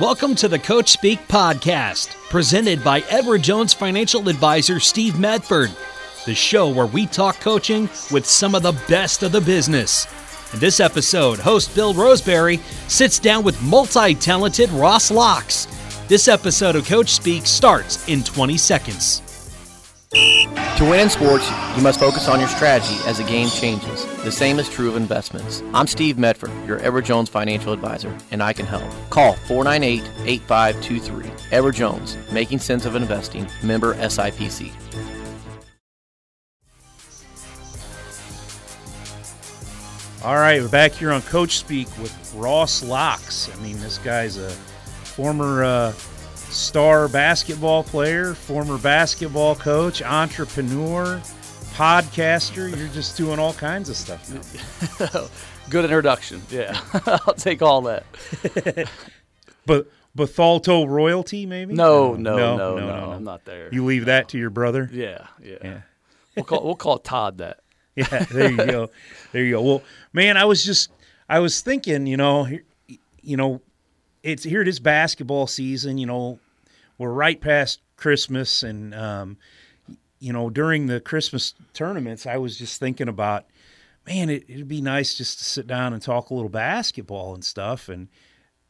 [0.00, 5.70] Welcome to the Coach Speak podcast, presented by Edward Jones financial advisor Steve Medford,
[6.24, 10.06] the show where we talk coaching with some of the best of the business.
[10.54, 12.56] In this episode, host Bill Roseberry
[12.88, 15.66] sits down with multi talented Ross Locks.
[16.08, 19.20] This episode of Coach Speak starts in 20 seconds.
[20.12, 21.46] To win in sports,
[21.76, 24.06] you must focus on your strategy as the game changes.
[24.22, 25.64] The same is true of investments.
[25.74, 28.88] I'm Steve Medford, your Edward Jones financial advisor, and I can help.
[29.10, 31.48] Call 498 8523.
[31.50, 34.70] Edward Jones, Making Sense of Investing, member SIPC.
[40.22, 43.50] All right, we're back here on Coach Speak with Ross Locks.
[43.52, 45.90] I mean, this guy's a former uh,
[46.36, 51.20] star basketball player, former basketball coach, entrepreneur,
[51.72, 52.76] podcaster.
[52.76, 55.26] You're just doing all kinds of stuff now.
[55.70, 56.42] Good introduction.
[56.50, 58.04] Yeah, I'll take all that.
[59.66, 61.74] but Bethalto royalty, maybe?
[61.74, 63.68] No, no, no, no, no, no, I'm not there.
[63.72, 64.88] You leave that to your brother?
[64.92, 65.56] Yeah, yeah.
[65.62, 65.80] yeah.
[66.36, 67.60] we'll call we'll call Todd that.
[67.94, 68.90] Yeah, there you go.
[69.32, 69.62] There you go.
[69.62, 70.90] Well, man, I was just
[71.28, 72.48] I was thinking, you know,
[73.22, 73.62] you know,
[74.22, 75.98] it's here it is basketball season.
[75.98, 76.38] You know,
[76.98, 79.36] we're right past Christmas, and um,
[80.22, 83.46] you know during the Christmas tournaments, I was just thinking about,
[84.06, 87.44] man, it, it'd be nice just to sit down and talk a little basketball and
[87.44, 88.08] stuff, and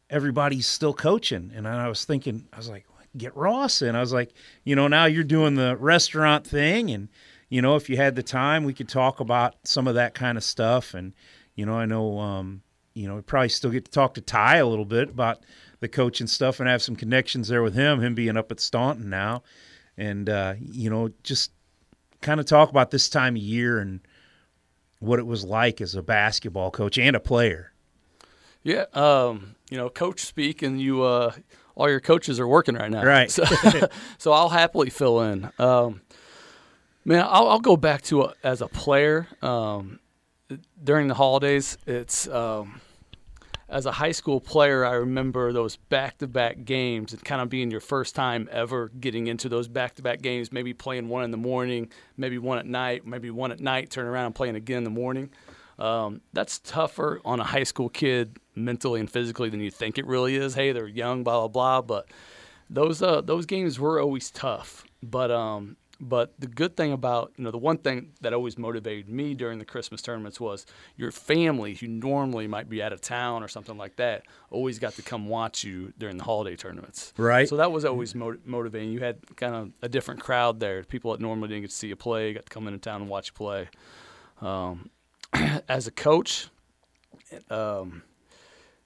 [0.08, 2.86] everybody's still coaching, and I was thinking, I was like,
[3.16, 3.94] get Ross in.
[3.94, 4.32] I was like,
[4.64, 7.08] you know, now you're doing the restaurant thing, and
[7.50, 10.38] you know, if you had the time, we could talk about some of that kind
[10.38, 11.12] of stuff, and
[11.54, 12.18] you know, I know.
[12.18, 12.62] Um,
[12.94, 15.38] you know, we probably still get to talk to Ty a little bit about
[15.80, 19.08] the coaching stuff and have some connections there with him, him being up at Staunton
[19.08, 19.42] now.
[19.96, 21.52] And, uh, you know, just
[22.20, 24.00] kind of talk about this time of year and
[25.00, 27.72] what it was like as a basketball coach and a player.
[28.62, 28.84] Yeah.
[28.94, 31.32] Um, you know, coach speak and you, uh,
[31.74, 33.04] all your coaches are working right now.
[33.04, 33.30] Right.
[33.30, 33.44] So,
[34.18, 35.50] so I'll happily fill in.
[35.58, 36.02] Um,
[37.04, 39.26] man, I'll, I'll, go back to a, as a player.
[39.40, 39.98] Um,
[40.82, 42.80] during the holidays, it's um,
[43.72, 47.80] as a high school player, I remember those back-to-back games and kind of being your
[47.80, 50.52] first time ever getting into those back-to-back games.
[50.52, 54.04] Maybe playing one in the morning, maybe one at night, maybe one at night, turn
[54.04, 55.30] around and playing again in the morning.
[55.78, 60.06] Um, that's tougher on a high school kid mentally and physically than you think it
[60.06, 60.54] really is.
[60.54, 61.80] Hey, they're young, blah blah blah.
[61.80, 62.08] But
[62.68, 64.84] those uh, those games were always tough.
[65.02, 69.08] But um, but the good thing about, you know, the one thing that always motivated
[69.08, 73.44] me during the Christmas tournaments was your family, who normally might be out of town
[73.44, 77.12] or something like that, always got to come watch you during the holiday tournaments.
[77.16, 77.48] Right.
[77.48, 78.90] So that was always motivating.
[78.90, 80.82] You had kind of a different crowd there.
[80.82, 83.08] People that normally didn't get to see you play got to come into town and
[83.08, 83.68] watch you play.
[84.40, 84.90] Um,
[85.68, 86.48] as a coach,
[87.48, 88.02] um,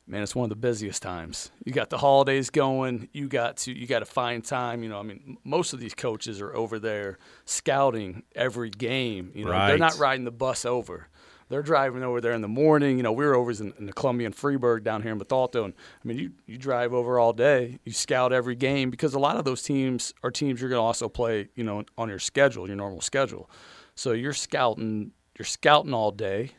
[0.07, 1.51] man, it's one of the busiest times.
[1.65, 3.09] You got the holidays going.
[3.13, 4.83] You got to you got to find time.
[4.83, 9.33] You know, I mean, most of these coaches are over there scouting every game.
[9.35, 9.69] You know, right.
[9.69, 11.09] they're not riding the bus over.
[11.49, 12.97] They're driving over there in the morning.
[12.97, 15.65] You know, we were over in, in the Columbia and Freeburg down here in Bethalto,
[15.65, 15.75] and
[16.05, 17.79] I mean, you you drive over all day.
[17.85, 20.85] You scout every game because a lot of those teams are teams you're going to
[20.85, 21.49] also play.
[21.55, 23.51] You know, on your schedule, your normal schedule.
[23.95, 25.13] So you're scouting.
[25.39, 26.53] You're scouting all day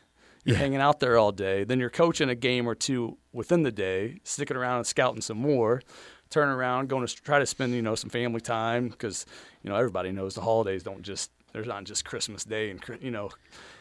[0.48, 0.62] you're yeah.
[0.62, 1.64] hanging out there all day.
[1.64, 5.36] Then you're coaching a game or two within the day, sticking around and scouting some
[5.36, 5.82] more.
[6.30, 9.26] Turn around, going to try to spend you know some family time because
[9.62, 13.10] you know everybody knows the holidays don't just there's not just Christmas Day and you
[13.10, 13.28] know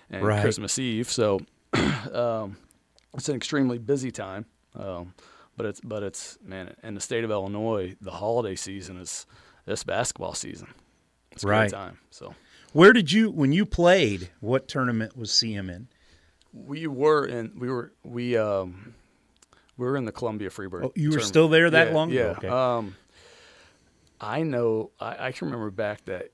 [0.10, 0.42] and right.
[0.42, 1.10] Christmas Eve.
[1.10, 1.40] So
[2.14, 2.58] um,
[3.14, 4.46] it's an extremely busy time.
[4.76, 5.14] Um,
[5.56, 9.26] but it's but it's man in the state of Illinois, the holiday season is
[9.66, 10.68] this basketball season.
[11.32, 11.70] It's a right.
[11.70, 12.00] great time.
[12.10, 12.36] So
[12.74, 14.32] where did you when you played?
[14.42, 15.88] What tournament was CM in?
[16.66, 17.54] We were in.
[17.58, 18.96] We were we um
[19.78, 20.86] we were in the Columbia Freeburg.
[20.86, 21.26] Oh, you were tournament.
[21.26, 22.10] still there that yeah, long?
[22.10, 22.24] Yeah.
[22.24, 22.48] Okay.
[22.48, 22.96] Um,
[24.20, 24.92] I know.
[25.00, 26.32] I, I, can remember back that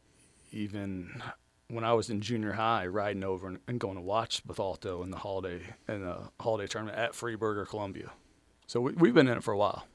[0.51, 1.22] even
[1.67, 5.12] when I was in junior high, riding over and, and going to watch Bethalto in
[5.12, 8.12] the holiday in the holiday tournament at Freeburg or Columbia.
[8.67, 9.85] So we, we've been in it for a while.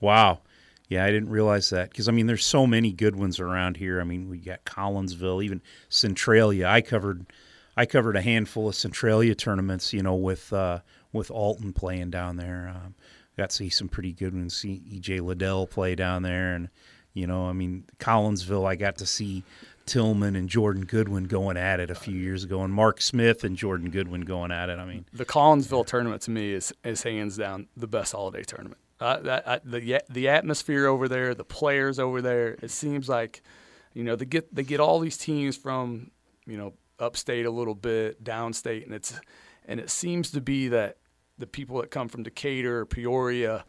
[0.00, 0.40] Wow.
[0.88, 4.00] Yeah, I didn't realize that because I mean, there's so many good ones around here.
[4.00, 6.66] I mean, we got Collinsville, even Centralia.
[6.66, 7.26] I covered
[7.80, 10.80] I covered a handful of Centralia tournaments, you know, with uh,
[11.14, 12.70] with Alton playing down there.
[12.76, 12.94] Um,
[13.38, 14.54] got to see some pretty good ones.
[14.54, 16.68] See EJ Liddell play down there, and
[17.14, 18.68] you know, I mean, Collinsville.
[18.68, 19.44] I got to see
[19.86, 23.56] Tillman and Jordan Goodwin going at it a few years ago, and Mark Smith and
[23.56, 24.78] Jordan Goodwin going at it.
[24.78, 28.76] I mean, the Collinsville tournament to me is is hands down the best holiday tournament.
[29.00, 32.58] Uh, that, I, the the atmosphere over there, the players over there.
[32.60, 33.40] It seems like,
[33.94, 36.10] you know, they get they get all these teams from
[36.46, 39.18] you know upstate a little bit, downstate, and it's
[39.66, 40.98] and it seems to be that
[41.38, 43.64] the people that come from Decatur or Peoria,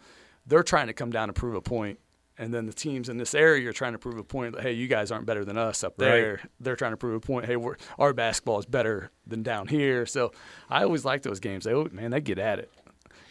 [0.46, 2.00] they're trying to come down and prove a point,
[2.38, 4.74] and then the teams in this area are trying to prove a point that hey,
[4.74, 6.34] you guys aren't better than us up there.
[6.34, 6.52] Right.
[6.60, 7.46] They're trying to prove a point.
[7.46, 10.06] Hey, we're, our basketball is better than down here.
[10.06, 10.32] So
[10.70, 11.66] I always like those games.
[11.66, 12.72] They man, they get at it.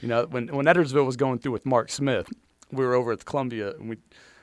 [0.00, 2.29] You know, when when Edwardsville was going through with Mark Smith,
[2.73, 3.97] we were over at the Columbia, and we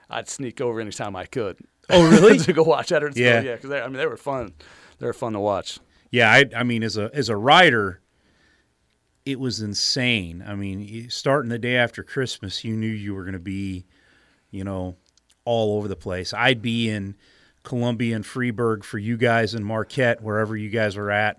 [0.10, 1.58] I'd sneak over anytime I could.
[1.90, 2.38] Oh, really?
[2.40, 3.16] to go watch Edwardsville.
[3.18, 3.42] Yeah.
[3.42, 4.54] Yeah, because I mean they were fun.
[5.00, 5.80] They were fun to watch.
[6.12, 8.02] Yeah, I, I mean, as a as a writer,
[9.26, 10.44] it was insane.
[10.46, 13.86] I mean, starting the day after Christmas, you knew you were going to be,
[14.52, 14.96] you know,
[15.44, 16.34] all over the place.
[16.34, 17.16] I'd be in
[17.64, 21.38] Columbia and Freeburg for you guys in Marquette, wherever you guys were at,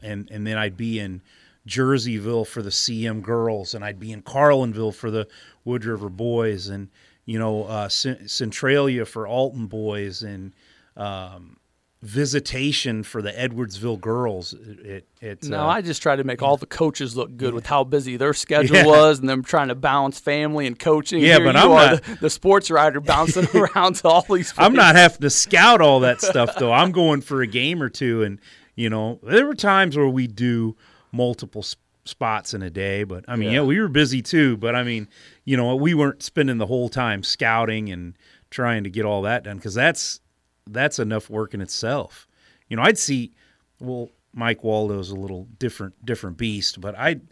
[0.00, 1.20] and and then I'd be in
[1.66, 5.26] Jerseyville for the CM girls, and I'd be in Carlinville for the
[5.64, 6.88] Wood River boys, and
[7.26, 10.54] you know, uh, Cent- Centralia for Alton boys, and
[10.96, 11.56] um,
[12.04, 14.52] visitation for the Edwardsville girls.
[14.52, 17.54] It, it, it's No, uh, I just tried to make all the coaches look good
[17.54, 18.86] with how busy their schedule Yeah.
[18.86, 21.20] was, and them trying to balance family and coaching.
[21.20, 24.52] Yeah, Here but I'm not- the, the sports writer bouncing around to all these.
[24.56, 26.72] I'm not having to scout all that stuff though.
[26.72, 28.40] I'm going for a game or two, and
[28.76, 30.76] you know, there were times where we do
[31.12, 33.04] multiple s- spots in a day.
[33.04, 33.60] But I mean, yeah.
[33.60, 33.62] Yeah.
[33.66, 34.56] we were busy too.
[34.56, 35.08] But I mean,
[35.44, 38.14] you know, we weren't spending the whole time scouting and
[38.50, 40.20] trying to get all that done because that's
[40.66, 42.26] that's enough work in itself.
[42.68, 43.32] You know, I'd see.
[43.80, 47.22] Well, Mike Waldo's a little different different beast, but I'd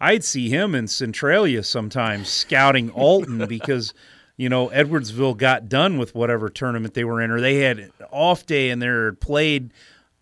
[0.00, 3.94] I'd see him in Centralia sometimes scouting Alton because
[4.36, 7.92] you know Edwardsville got done with whatever tournament they were in, or they had an
[8.10, 9.72] off day and they're played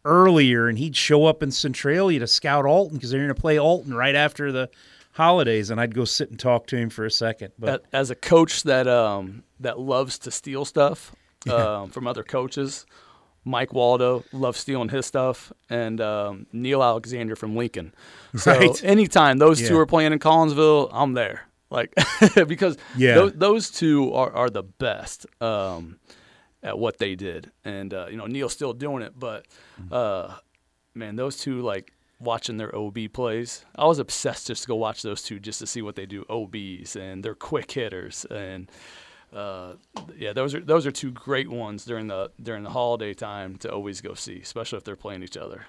[0.05, 3.59] earlier, and he'd show up in Centralia to scout Alton because they're going to play
[3.59, 4.71] Alton right after the
[5.13, 7.53] holidays, and I'd go sit and talk to him for a second.
[7.59, 11.13] But as a coach that um, that loves to steal stuff
[11.51, 12.87] um, from other coaches.
[13.45, 17.95] Mike Waldo loves stealing his stuff, and um, Neil Alexander from Lincoln.
[18.37, 18.85] So Right.
[18.85, 21.43] anytime those two are playing in Collinsville, I'm there.
[21.71, 21.95] Like
[22.49, 23.15] because Yeah.
[23.15, 25.99] tho- those two are, are the best um,
[26.63, 29.47] at what they did, and uh, you know Neil's still doing it, but
[29.91, 30.35] uh,
[30.95, 33.65] man, those two like watching their OB plays.
[33.77, 36.25] I was obsessed just to go watch those two just to see what they do
[36.29, 38.71] OBs and they're quick hitters and
[39.37, 39.75] uh,
[40.17, 43.73] yeah, those are those are two great ones during the during the holiday time to
[43.73, 45.67] always go see, especially if they're playing each other.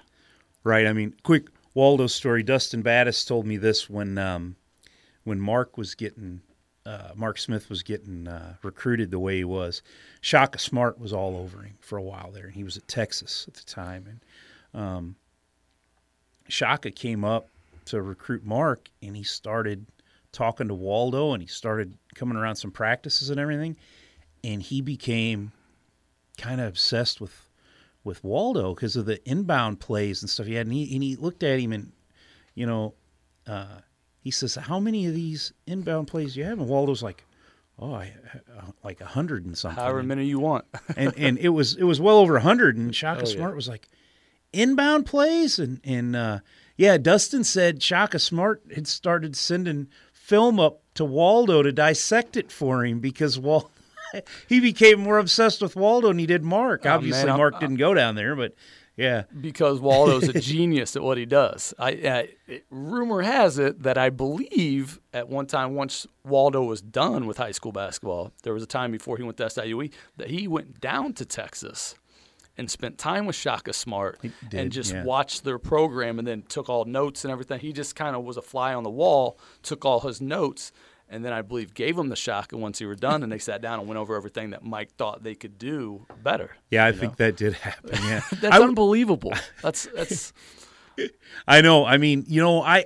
[0.64, 0.86] Right.
[0.86, 2.42] I mean, quick Waldo story.
[2.42, 4.56] Dustin Battis told me this when um,
[5.24, 6.40] when Mark was getting
[6.86, 9.82] uh, Mark Smith was getting uh, recruited the way he was.
[10.22, 13.44] Shaka Smart was all over him for a while there, and he was at Texas
[13.46, 14.20] at the time.
[14.72, 15.16] And um,
[16.48, 17.48] Shaka came up
[17.86, 19.84] to recruit Mark, and he started
[20.32, 23.76] talking to Waldo, and he started coming around some practices and everything,
[24.44, 25.52] and he became
[26.36, 27.48] kind of obsessed with
[28.04, 30.66] with Waldo because of the inbound plays and stuff he had.
[30.66, 31.92] And he, and he looked at him and,
[32.54, 32.94] you know,
[33.46, 33.80] uh,
[34.20, 37.24] he says, "How many of these inbound plays do you have?" And Waldo's like,
[37.78, 38.12] "Oh, I,
[38.56, 40.64] uh, like a hundred and something." However many you want.
[40.96, 42.76] and and it was it was well over a hundred.
[42.76, 43.36] And Shaka Oh, yeah.
[43.36, 43.88] Smart was like,
[44.52, 46.40] "Inbound plays," and and uh,
[46.76, 49.88] yeah, Dustin said Shaka Smart had started sending
[50.28, 53.70] film up to Waldo to dissect it for him because Wal.
[54.48, 56.86] He became more obsessed with Waldo than he did Mark.
[56.86, 58.54] Oh, Obviously, man, Mark didn't go down there, but
[58.96, 61.74] yeah, because Waldo's a genius at what he does.
[61.78, 66.80] I, I it, rumor has it that I believe at one time, once Waldo was
[66.80, 70.30] done with high school basketball, there was a time before he went to SIUE that
[70.30, 71.94] he went down to Texas
[72.58, 75.04] and spent time with Shaka Smart did, and just yeah.
[75.04, 77.60] watched their program and then took all notes and everything.
[77.60, 80.72] He just kind of was a fly on the wall, took all his notes.
[81.10, 83.62] And then I believe gave him the Shaka once he were done, and they sat
[83.62, 86.50] down and went over everything that Mike thought they could do better.
[86.70, 87.24] yeah, I think know?
[87.24, 87.98] that did happen.
[88.02, 89.32] Yeah, That's I, unbelievable.
[89.62, 90.34] That's that's
[91.46, 91.86] I know.
[91.86, 92.84] I mean, you know, I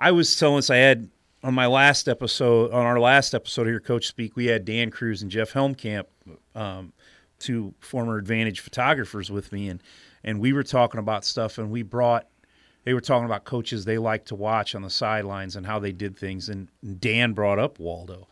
[0.00, 1.10] I was telling us I had
[1.44, 5.22] on my last episode on our last episode here, Coach Speak, we had Dan Cruz
[5.22, 6.06] and Jeff Helmkamp,
[6.56, 6.92] um,
[7.40, 9.82] two former Advantage photographers with me, and
[10.22, 12.26] and we were talking about stuff, and we brought.
[12.84, 15.92] They were talking about coaches they like to watch on the sidelines and how they
[15.92, 16.68] did things, and
[17.00, 18.28] Dan brought up Waldo,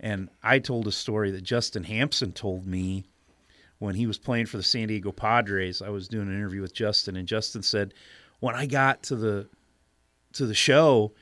[0.00, 3.04] and I told a story that Justin Hampson told me
[3.78, 5.82] when he was playing for the San Diego Padres.
[5.82, 7.94] I was doing an interview with Justin, and Justin said,
[8.40, 9.48] when I got to the
[10.34, 11.12] to the show,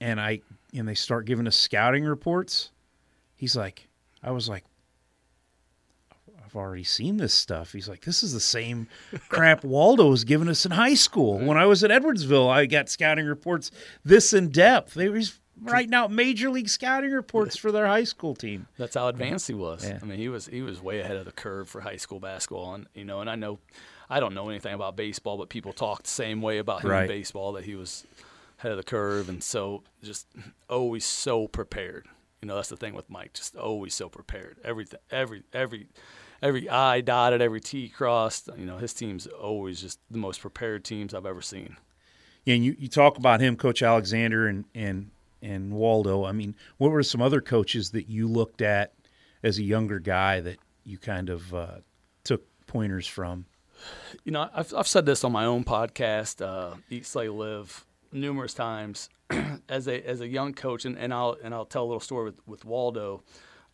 [0.00, 0.40] and I
[0.74, 2.70] and they start giving us scouting reports,
[3.36, 3.88] he's like,
[4.22, 4.64] I was like,
[6.56, 7.72] I've already seen this stuff.
[7.72, 8.88] He's like, this is the same
[9.28, 11.38] crap Waldo was giving us in high school.
[11.38, 13.70] When I was at Edwardsville, I got scouting reports
[14.04, 14.94] this in depth.
[14.94, 18.68] They was writing out major league scouting reports for their high school team.
[18.78, 19.86] That's how advanced he was.
[19.86, 19.98] Yeah.
[20.00, 22.74] I mean, he was he was way ahead of the curve for high school basketball,
[22.74, 23.58] and you know, and I know,
[24.08, 27.02] I don't know anything about baseball, but people talk the same way about him Right.
[27.02, 28.06] in baseball that he was
[28.60, 30.26] ahead of the curve, and so just
[30.70, 32.06] always so prepared.
[32.40, 34.56] You know, that's the thing with Mike, just always so prepared.
[34.64, 35.86] Everything, every, every,
[36.42, 38.48] every I dotted, every T crossed.
[38.56, 41.76] You know, his team's always just the most prepared teams I've ever seen.
[42.44, 45.10] Yeah, and you, you talk about him, Coach Alexander and and
[45.42, 46.24] and Waldo.
[46.24, 48.92] I mean, what were some other coaches that you looked at
[49.42, 51.76] as a younger guy that you kind of uh,
[52.24, 53.46] took pointers from?
[54.24, 58.54] You know, I've I've said this on my own podcast, uh, Eat, Slay, Live, numerous
[58.54, 59.08] times.
[59.68, 62.26] as a as a young coach, and, and I'll and I'll tell a little story
[62.26, 63.22] with with Waldo.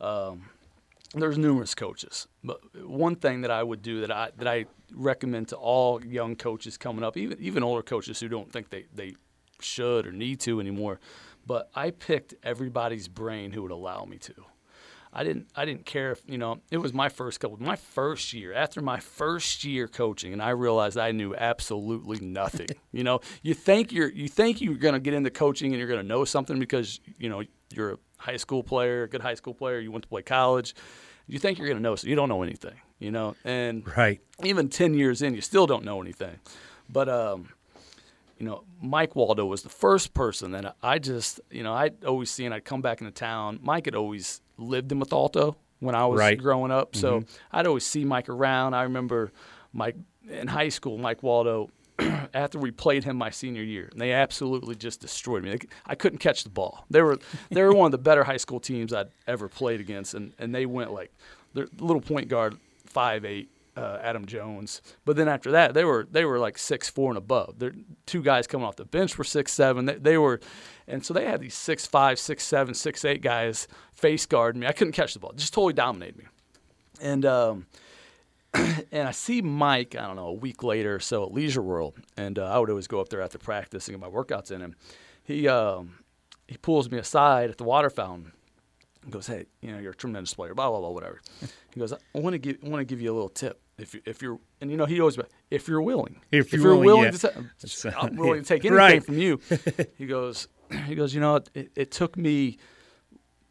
[0.00, 0.49] Um,
[1.14, 5.49] there's numerous coaches, but one thing that I would do that I that I recommend
[5.49, 9.14] to all young coaches coming up, even even older coaches who don't think they they
[9.61, 11.00] should or need to anymore,
[11.47, 14.35] but I picked everybody's brain who would allow me to.
[15.14, 18.33] I didn't I didn't care if you know it was my first couple my first
[18.33, 22.69] year after my first year coaching and I realized I knew absolutely nothing.
[22.92, 25.88] you know, you think you're you think you're going to get into coaching and you're
[25.88, 27.42] going to know something because you know
[27.75, 30.75] you're a high school player, a good high school player, you went to play college.
[31.26, 33.37] You think you're going to know so you don't know anything, you know.
[33.45, 34.21] And right.
[34.42, 36.40] even 10 years in you still don't know anything.
[36.88, 37.49] But um
[38.38, 42.28] you know, Mike Waldo was the first person that I just, you know, I'd always
[42.28, 42.52] seen.
[42.52, 43.61] I'd come back into town.
[43.62, 46.38] Mike had always lived in Bethalto when I was right.
[46.38, 47.35] growing up, so mm-hmm.
[47.50, 48.75] I'd always see Mike around.
[48.75, 49.33] I remember
[49.73, 49.97] Mike
[50.28, 50.99] in high school.
[50.99, 51.71] Mike Waldo,
[52.35, 55.59] after we played him my senior year, and they absolutely just destroyed me.
[55.87, 56.85] I couldn't catch the ball.
[56.90, 57.19] They were
[57.50, 60.54] they were one of the better high school teams I'd ever played against, and and
[60.54, 61.12] they went like
[61.54, 64.83] their little point guard, five eight, uh, Adam Jones.
[65.04, 67.59] But then after that, they were they were like six four and above.
[67.59, 67.73] Their
[68.07, 69.87] two guys coming off the bench were six seven.
[69.87, 70.40] They, they were,
[70.93, 74.67] and so they had these six five, six seven, six eight guys face guarding me.
[74.67, 75.33] I couldn't catch the ball.
[75.35, 76.25] Just totally dominated me.
[77.01, 77.67] And um,
[78.55, 79.97] and I see Mike.
[79.97, 82.69] I don't know a week later or so at Leisure World, and uh, I would
[82.69, 84.61] always go up there after practice and get my workouts in.
[84.61, 84.75] And
[85.25, 85.99] he um,
[86.47, 88.33] he pulls me aside at the water fountain
[89.03, 91.21] and goes, hey, you know, you're a tremendous player, blah blah blah, whatever.
[91.73, 93.59] He goes, I want to give, I want to give you a little tip.
[93.79, 95.19] If you, if you're, and you know, he always,
[95.51, 97.81] if you're willing, if you're, if you're willing, willing yeah.
[97.81, 99.03] to, I'm willing to take anything right.
[99.03, 99.41] from you.
[99.97, 100.49] He goes,
[100.87, 102.59] he goes, you know, it, it took me,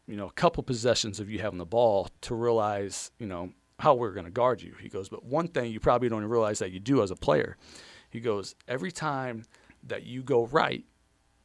[0.06, 3.94] you know, a couple possessions of you having the ball to realize, you know, how
[3.94, 4.74] we're going to guard you.
[4.80, 7.56] He goes, but one thing you probably don't realize that you do as a player.
[8.10, 9.44] He goes, every time
[9.84, 10.84] that you go right,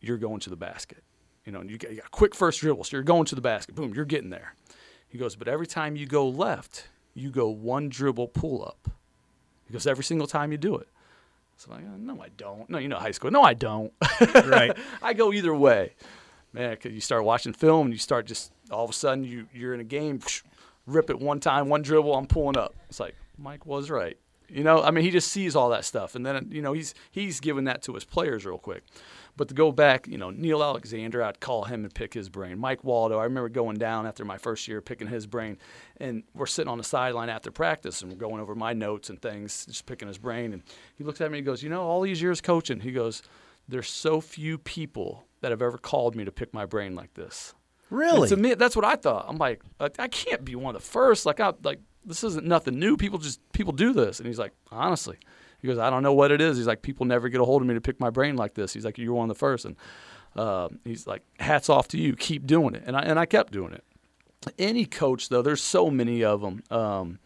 [0.02, 1.04] you're going to the basket.
[1.46, 3.74] You know, you got, you got quick first dribble, so you're going to the basket.
[3.74, 4.54] Boom, you're getting there.
[5.08, 8.90] He goes, but every time you go left, you go one dribble pull up.
[9.66, 10.90] He goes, every single time you do it.
[11.58, 12.70] So I'm like, oh, no, I don't.
[12.70, 13.32] No, you know high school.
[13.32, 13.92] No, I don't.
[14.46, 14.78] right.
[15.02, 15.96] I go either way.
[16.54, 19.48] Man, because you start watching film and you start just all of a sudden you,
[19.54, 20.20] you're in a game,
[20.86, 22.76] rip it one time, one dribble, I'm pulling up.
[22.90, 24.18] It's like, Mike was right.
[24.50, 26.94] You know, I mean, he just sees all that stuff, and then you know he's
[27.12, 28.84] he's giving that to his players real quick.
[29.36, 32.58] But to go back, you know, Neil Alexander, I'd call him and pick his brain.
[32.58, 35.58] Mike Waldo, I remember going down after my first year picking his brain,
[35.98, 39.22] and we're sitting on the sideline after practice and we're going over my notes and
[39.22, 40.54] things, just picking his brain.
[40.54, 40.64] And
[40.96, 43.22] he looks at me and he goes, "You know, all these years coaching," he goes,
[43.68, 47.54] "There's so few people that have ever called me to pick my brain like this."
[47.90, 48.22] Really?
[48.22, 49.26] And to me, that's what I thought.
[49.30, 51.26] I'm like, I can't be one of the first.
[51.26, 52.98] Like, I like this isn't nothing new.
[52.98, 54.20] People just people do this.
[54.20, 55.18] And he's like, honestly,
[55.60, 56.58] he goes, I don't know what it is.
[56.58, 58.74] He's like, people never get a hold of me to pick my brain like this.
[58.74, 59.66] He's like, you're one of the first.
[59.66, 59.76] And
[60.36, 62.16] uh, he's like, hats off to you.
[62.16, 62.84] Keep doing it.
[62.86, 63.84] And I, and I kept doing it.
[64.60, 66.64] Any coach, though, there's so many of them.
[66.70, 67.20] Um,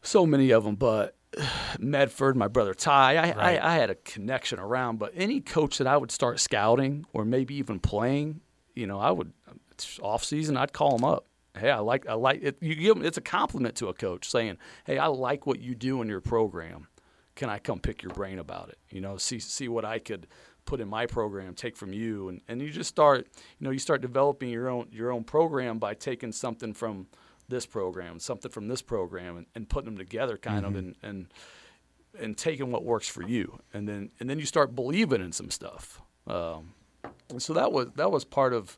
[0.00, 0.76] so many of them.
[0.76, 1.16] But
[1.78, 3.60] Medford, my brother Ty, I, right.
[3.60, 4.98] I, I had a connection around.
[4.98, 8.40] But any coach that I would start scouting or maybe even playing,
[8.74, 9.32] you know, I would,
[10.00, 11.26] off season, I'd call them up
[11.58, 12.56] hey, I like I like it.
[12.60, 15.74] You give them, it's a compliment to a coach saying, hey, I like what you
[15.74, 16.88] do in your program
[17.38, 18.78] can I come pick your brain about it?
[18.90, 20.26] You know, see see what I could
[20.64, 23.78] put in my program, take from you, and, and you just start, you know, you
[23.78, 27.06] start developing your own your own program by taking something from
[27.48, 30.76] this program, something from this program, and, and putting them together, kind mm-hmm.
[30.76, 31.26] of, and, and
[32.18, 35.50] and taking what works for you, and then and then you start believing in some
[35.50, 36.02] stuff.
[36.26, 36.74] Um,
[37.38, 38.76] so that was that was part of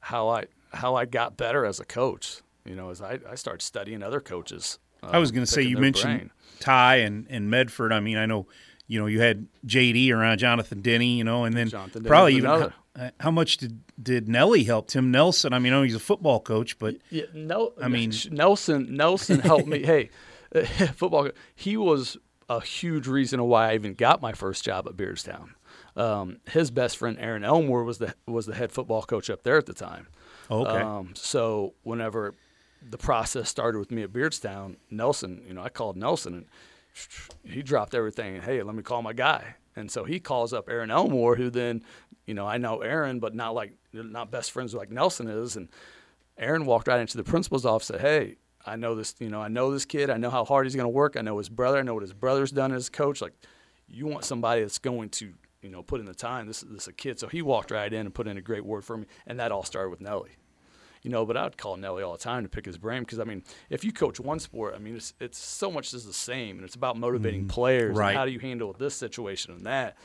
[0.00, 2.42] how I how I got better as a coach.
[2.64, 4.78] You know, as I, I started studying other coaches.
[5.02, 6.30] Uh, I was going to say you mentioned brain.
[6.60, 7.92] Ty and, and Medford.
[7.92, 8.46] I mean, I know,
[8.86, 12.50] you know, you had JD around Jonathan Denny, you know, and then Jonathan probably even
[12.50, 15.52] how, how, much did, did Nelly help Tim Nelson?
[15.52, 19.40] I mean, I know he's a football coach, but yeah, no, I mean Nelson Nelson
[19.40, 19.82] helped me.
[19.82, 20.10] Hey,
[20.94, 21.30] football.
[21.54, 22.16] He was
[22.48, 25.50] a huge reason why I even got my first job at Beardstown.
[25.96, 29.58] Um, his best friend Aaron Elmore was the was the head football coach up there
[29.58, 30.06] at the time.
[30.52, 30.82] Okay.
[30.82, 32.34] Um, so whenever
[32.90, 36.46] the process started with me at Beardstown, Nelson, you know, I called Nelson and
[37.44, 38.36] he dropped everything.
[38.36, 39.56] And, hey, let me call my guy.
[39.76, 41.82] And so he calls up Aaron Elmore, who then,
[42.26, 45.56] you know, I know Aaron, but not like not best friends like Nelson is.
[45.56, 45.68] And
[46.36, 49.40] Aaron walked right into the principal's office and said, Hey, I know this, you know,
[49.40, 50.10] I know this kid.
[50.10, 51.16] I know how hard he's going to work.
[51.16, 51.78] I know his brother.
[51.78, 53.22] I know what his brother's done as a coach.
[53.22, 53.32] Like,
[53.88, 55.32] you want somebody that's going to,
[55.62, 56.46] you know, put in the time.
[56.46, 57.18] This, this is a kid.
[57.18, 59.06] So he walked right in and put in a great word for me.
[59.26, 60.30] And that all started with Nelly
[61.02, 61.24] you know.
[61.24, 63.84] But I'd call Nelly all the time to pick his brain because I mean, if
[63.84, 66.74] you coach one sport, I mean, it's it's so much is the same, and it's
[66.74, 67.96] about motivating mm, players.
[67.96, 68.16] Right.
[68.16, 69.96] how do you handle this situation and that?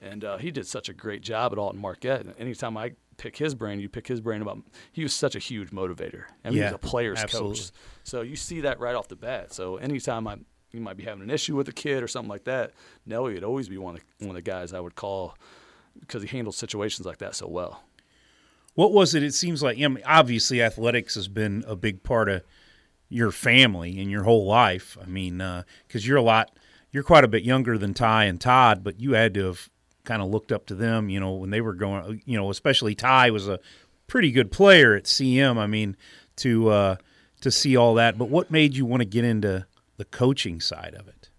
[0.00, 2.20] And uh, he did such a great job at Alton Marquette.
[2.20, 4.58] And Anytime I pick his brain, you pick his brain about.
[4.92, 6.24] He was such a huge motivator.
[6.44, 7.56] I mean, yeah, he's a player's absolutely.
[7.56, 7.70] coach.
[8.02, 9.54] So you see that right off the bat.
[9.54, 10.36] So anytime I
[10.72, 12.72] you might be having an issue with a kid or something like that,
[13.06, 15.36] Nelly would always be one of the, one of the guys I would call
[16.00, 17.82] because he handles situations like that so well.
[18.76, 19.22] What was it?
[19.22, 22.42] It seems like I mean, obviously athletics has been a big part of
[23.08, 24.98] your family and your whole life.
[25.02, 26.50] I mean, because uh, you're a lot,
[26.92, 29.70] you're quite a bit younger than Ty and Todd, but you had to have
[30.04, 31.08] kind of looked up to them.
[31.08, 33.60] You know, when they were going, you know, especially Ty was a
[34.08, 35.56] pretty good player at CM.
[35.56, 35.96] I mean,
[36.36, 36.96] to uh,
[37.40, 38.18] to see all that.
[38.18, 39.66] But what made you want to get into
[39.96, 41.30] the coaching side of it?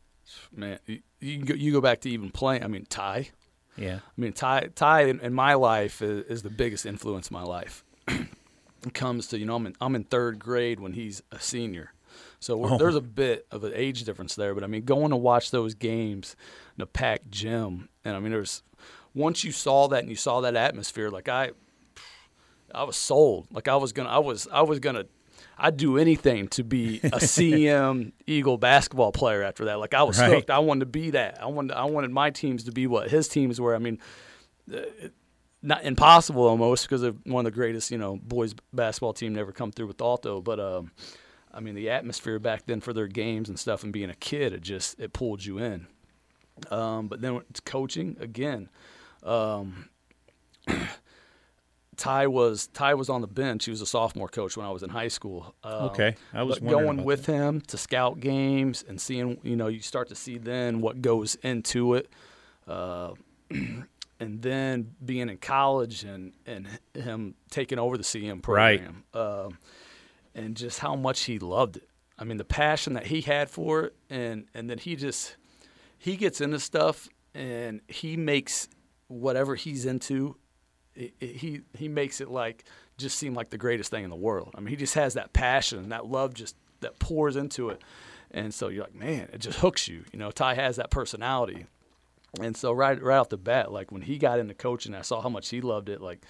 [0.51, 0.79] Man,
[1.20, 2.63] you, go, you go back to even playing.
[2.63, 3.29] I mean, Ty
[3.77, 3.96] yeah.
[3.96, 7.43] I mean, Ty, Ty in, in my life is, is, the biggest influence in my
[7.43, 7.84] life.
[8.07, 11.93] it comes to, you know, I'm in, I'm in third grade when he's a senior.
[12.39, 12.77] So oh.
[12.77, 14.53] there's a bit of an age difference there.
[14.53, 16.36] But I mean, going to watch those games
[16.75, 18.63] in a packed gym, and I mean, there's
[19.13, 21.51] once you saw that and you saw that atmosphere, like I,
[22.74, 23.48] I was sold.
[23.51, 25.05] Like I was gonna, I was, I was gonna
[25.57, 29.79] I'd do anything to be a CM Eagle basketball player after that.
[29.79, 30.33] Like I was right.
[30.33, 30.49] hooked.
[30.49, 31.41] I wanted to be that.
[31.41, 33.75] I wanted I wanted my teams to be what his teams were.
[33.75, 33.99] I mean,
[34.73, 34.81] uh,
[35.61, 39.51] not impossible almost because of one of the greatest you know boys basketball team never
[39.51, 40.41] come through with Alto.
[40.41, 40.91] But um,
[41.51, 44.53] I mean the atmosphere back then for their games and stuff and being a kid
[44.53, 45.87] it just it pulled you in.
[46.71, 48.69] Um, but then coaching again.
[49.23, 49.89] Um,
[51.98, 53.66] Ty was Ty was on the bench.
[53.66, 55.56] He was a sophomore coach when I was in high school.
[55.63, 57.34] Um, okay, I was going with that.
[57.34, 59.40] him to scout games and seeing.
[59.42, 62.10] You know, you start to see then what goes into it,
[62.68, 63.14] uh,
[63.50, 69.20] and then being in college and and him taking over the CM program, right.
[69.20, 69.50] uh,
[70.36, 71.90] and just how much he loved it.
[72.20, 75.36] I mean, the passion that he had for it, and and then he just
[75.98, 78.68] he gets into stuff and he makes
[79.07, 80.36] whatever he's into
[81.20, 82.64] he he makes it like
[82.98, 84.53] just seem like the greatest thing in the world.
[84.55, 87.81] I mean, he just has that passion and that love just that pours into it,
[88.31, 90.03] and so you're like, man, it just hooks you.
[90.12, 91.66] You know, Ty has that personality,
[92.42, 95.22] and so right right off the bat, like when he got into coaching, I saw
[95.22, 96.01] how much he loved it.
[96.01, 96.25] Like,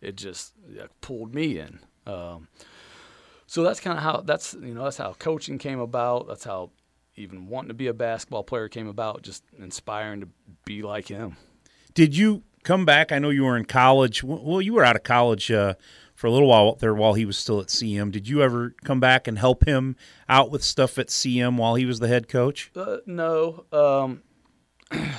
[0.00, 0.52] it just
[1.00, 1.78] pulled me in.
[2.06, 2.48] Um,
[3.46, 6.28] so that's kind of how that's you know that's how coaching came about.
[6.28, 6.70] That's how
[7.16, 9.22] even wanting to be a basketball player came about.
[9.22, 10.28] Just inspiring to
[10.64, 11.36] be like him.
[11.94, 13.12] Did you come back.
[13.12, 14.22] I know you were in college.
[14.22, 15.74] Well, you were out of college uh,
[16.14, 18.10] for a little while there while he was still at CM.
[18.10, 19.96] Did you ever come back and help him
[20.28, 22.70] out with stuff at CM while he was the head coach?
[22.74, 23.64] Uh, no.
[23.72, 24.22] Um,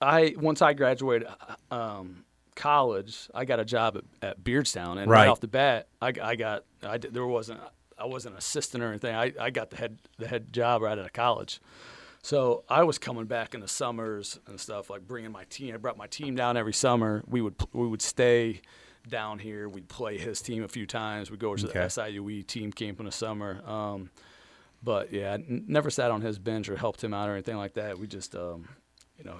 [0.00, 1.28] I once I graduated
[1.70, 5.20] um, college, I got a job at, at Beardstown, and right.
[5.20, 5.28] right.
[5.28, 7.60] off the bat, I, I got I did, there wasn't
[7.98, 9.14] I wasn't an assistant or anything.
[9.14, 11.60] I, I got the head the head job right out of college.
[12.26, 15.72] So I was coming back in the summers and stuff, like bringing my team.
[15.72, 17.22] I brought my team down every summer.
[17.28, 18.62] We would we would stay
[19.08, 19.68] down here.
[19.68, 21.30] We'd play his team a few times.
[21.30, 21.82] We'd go over to okay.
[21.82, 23.62] the SIUE team camp in the summer.
[23.64, 24.10] Um,
[24.82, 27.58] but yeah, I n- never sat on his bench or helped him out or anything
[27.58, 27.96] like that.
[27.96, 28.70] We just, um,
[29.16, 29.38] you know,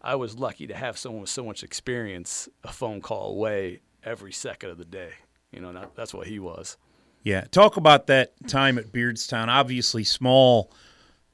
[0.00, 4.32] I was lucky to have someone with so much experience a phone call away every
[4.32, 5.10] second of the day.
[5.52, 6.78] You know, that, that's what he was.
[7.22, 7.42] Yeah.
[7.50, 9.48] Talk about that time at Beardstown.
[9.48, 10.72] Obviously, small–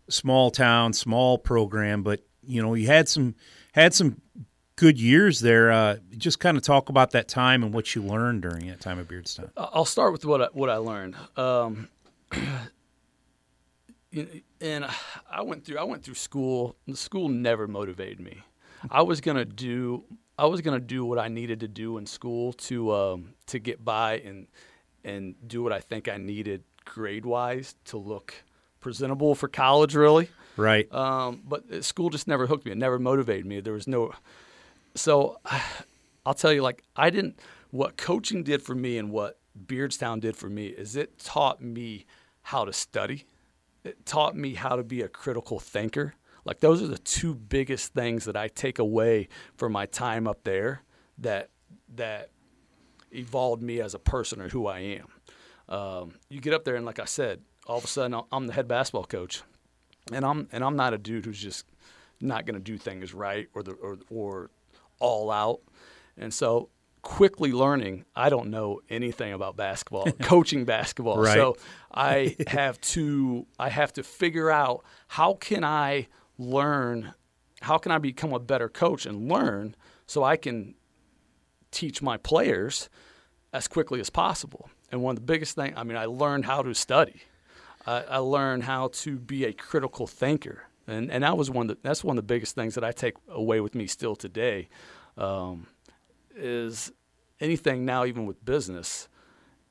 [0.09, 3.35] small town, small program, but you know, you had some
[3.73, 4.21] had some
[4.77, 5.71] good years there.
[5.71, 8.99] Uh, just kind of talk about that time and what you learned during that time
[8.99, 9.51] at Beardstown.
[9.57, 11.17] I'll start with what I, what I learned.
[11.37, 11.89] Um,
[14.61, 14.87] and
[15.31, 16.77] I went through I went through school.
[16.87, 18.39] The school never motivated me.
[18.91, 20.05] I was gonna do
[20.39, 23.85] I was gonna do what I needed to do in school to um, to get
[23.85, 24.47] by and
[25.05, 28.35] and do what I think I needed grade wise to look
[28.85, 30.29] presentable for college, really.
[30.57, 30.93] Right.
[30.95, 32.73] Um, but school just never hooked me.
[32.73, 33.59] It never motivated me.
[33.61, 34.13] There was no.
[34.95, 35.41] So,
[36.27, 37.41] I'll tell you, like I didn't.
[37.71, 42.07] What coaching did for me and what Beardstown did for me is it taught me
[42.43, 43.25] how to study.
[43.83, 46.15] It taught me how to be a critical thinker.
[46.45, 50.45] Like those are the two biggest things that I take away from my time up
[50.45, 50.83] there
[51.19, 51.49] that
[51.97, 52.31] that
[53.11, 55.09] evolved me as a person or who I am.
[55.69, 58.53] Um, you get up there and like I said, all of a sudden I'm the
[58.53, 59.43] head basketball coach.
[60.13, 61.67] and I'm and I'm not a dude who's just
[62.21, 64.51] not going to do things right or the or, or
[65.01, 65.61] all out.
[66.17, 66.69] And so
[67.03, 71.19] quickly learning I don't know anything about basketball, coaching basketball.
[71.19, 71.35] Right.
[71.35, 71.57] So
[71.93, 77.15] I have to I have to figure out how can I learn
[77.63, 79.75] how can I become a better coach and learn
[80.07, 80.75] so I can
[81.71, 82.91] teach my players
[83.53, 84.69] as quickly as possible.
[84.93, 87.23] And one of the biggest things, I mean, I learned how to study.
[87.87, 91.83] I, I learned how to be a critical thinker, and and that was one that
[91.83, 94.69] that's one of the biggest things that I take away with me still today.
[95.17, 95.67] Um,
[96.37, 96.93] is
[97.41, 99.09] anything now, even with business,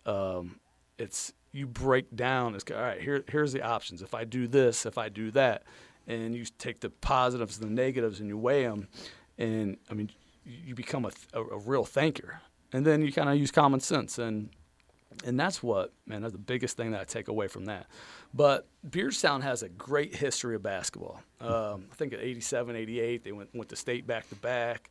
[0.05, 0.59] um,
[0.97, 2.55] it's you break down.
[2.55, 3.01] It's all right.
[3.01, 4.01] Here, here's the options.
[4.01, 5.63] If I do this, if I do that,
[6.07, 8.87] and you take the positives and the negatives and you weigh them,
[9.37, 10.09] and I mean,
[10.45, 12.41] you become a, a, a real thinker.
[12.73, 14.49] And then you kind of use common sense and
[15.25, 17.87] and that's what man that's the biggest thing that i take away from that.
[18.33, 21.21] But beardstown has a great history of basketball.
[21.39, 24.89] Um, i think at 87 88 they went, went to state back to back.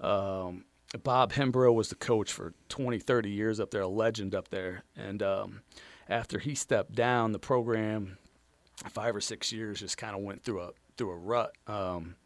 [0.00, 0.64] Um,
[1.02, 4.84] bob hembrow was the coach for 20 30 years up there a legend up there.
[4.96, 5.62] And um,
[6.08, 8.18] after he stepped down the program
[8.90, 11.52] five or six years just kind of went through a through a rut.
[11.66, 12.16] Um,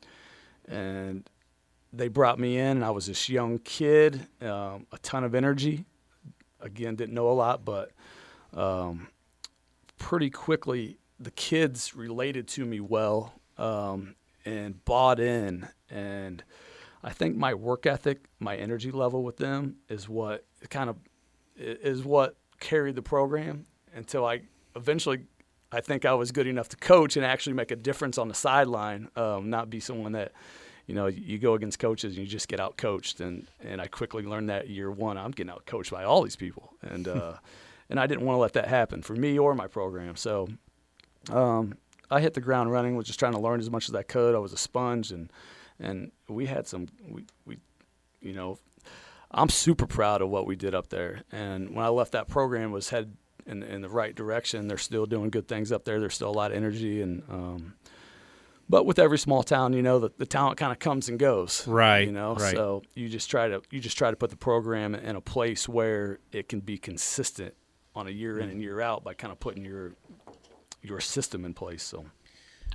[0.69, 1.29] and
[1.93, 5.85] they brought me in and i was this young kid um, a ton of energy
[6.61, 7.93] again didn't know a lot, but
[8.55, 9.09] um,
[9.99, 15.69] pretty quickly the kids related to me well um, and bought in.
[15.91, 16.43] And
[17.03, 20.97] I think my work ethic, my energy level with them is what kind of
[21.57, 24.43] is what carried the program until I
[24.77, 25.25] eventually.
[25.71, 28.35] I think I was good enough to coach and actually make a difference on the
[28.35, 30.33] sideline, um, not be someone that
[30.89, 33.21] you know, you go against coaches and you just get out coached.
[33.21, 36.35] And, and I quickly learned that year one, I'm getting out coached by all these
[36.35, 36.73] people.
[36.81, 37.35] And, uh,
[37.91, 40.17] and I didn't want to let that happen for me or my program.
[40.17, 40.49] So
[41.31, 41.75] um,
[42.11, 44.35] I hit the ground running, was just trying to learn as much as I could.
[44.35, 45.31] I was a sponge and,
[45.79, 47.59] and we had some, we, we,
[48.23, 48.59] you know,
[49.31, 51.23] I'm super proud of what we did up there.
[51.31, 53.15] And when I left that program was head
[53.47, 54.69] in, in the right direction.
[54.69, 56.01] They're still doing good things up there.
[56.01, 57.75] There's still a lot of energy and, um,
[58.69, 61.67] but with every small town, you know, the, the talent kind of comes and goes.
[61.67, 62.07] Right.
[62.07, 62.55] You know, right.
[62.55, 65.69] so you just try to you just try to put the program in a place
[65.69, 67.55] where it can be consistent
[67.95, 69.95] on a year in and year out by kind of putting your
[70.83, 71.83] your system in place.
[71.83, 72.05] So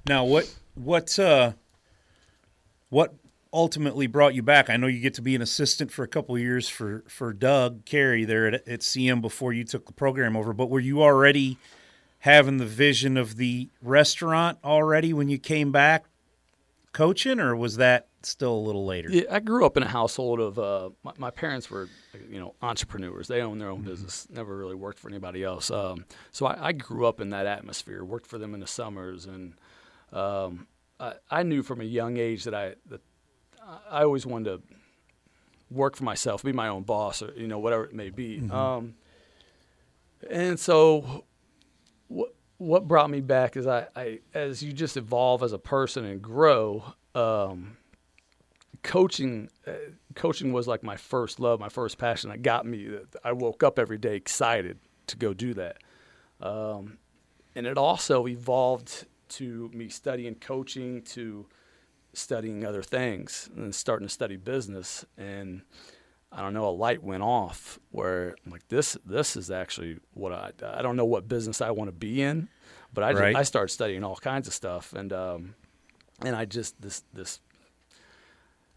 [0.07, 1.53] now what what uh
[2.89, 3.13] what
[3.53, 4.69] ultimately brought you back?
[4.69, 7.85] I know you get to be an assistant for a couple years for for Doug
[7.85, 11.57] Carey there at, at CM before you took the program over, but were you already
[12.23, 16.05] having the vision of the restaurant already when you came back
[16.93, 19.09] coaching, or was that still a little later?
[19.11, 21.89] Yeah, I grew up in a household of uh, my, my, parents were
[22.29, 23.27] you know entrepreneurs.
[23.27, 23.89] They owned their own mm-hmm.
[23.89, 25.69] business, never really worked for anybody else.
[25.69, 28.05] Um, so I, I, grew up in that atmosphere.
[28.05, 29.55] Worked for them in the summers, and
[30.13, 30.67] um,
[31.01, 33.01] I, I, knew from a young age that I that
[33.91, 34.75] I always wanted to
[35.69, 38.37] work for myself, be my own boss, or you know whatever it may be.
[38.37, 38.55] Mm-hmm.
[38.55, 38.93] Um,
[40.29, 41.25] and so
[42.63, 46.21] what brought me back is I, I as you just evolve as a person and
[46.21, 46.83] grow.
[47.13, 47.77] Um,
[48.81, 49.71] coaching, uh,
[50.15, 52.29] coaching was like my first love, my first passion.
[52.29, 52.97] That got me.
[53.23, 55.77] I woke up every day excited to go do that,
[56.41, 56.97] um,
[57.55, 61.45] and it also evolved to me studying coaching to
[62.13, 65.63] studying other things and starting to study business and
[66.35, 70.31] I don't know, a light went off where I'm like, this, this is actually what
[70.33, 72.49] I, I don't know what business I want to be in,
[72.93, 73.35] but I, right.
[73.35, 74.93] I started studying all kinds of stuff.
[74.93, 75.55] And, um,
[76.21, 77.39] and I just, this, this,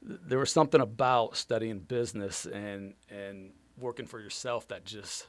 [0.02, 5.26] there was something about studying business and, and working for yourself that just,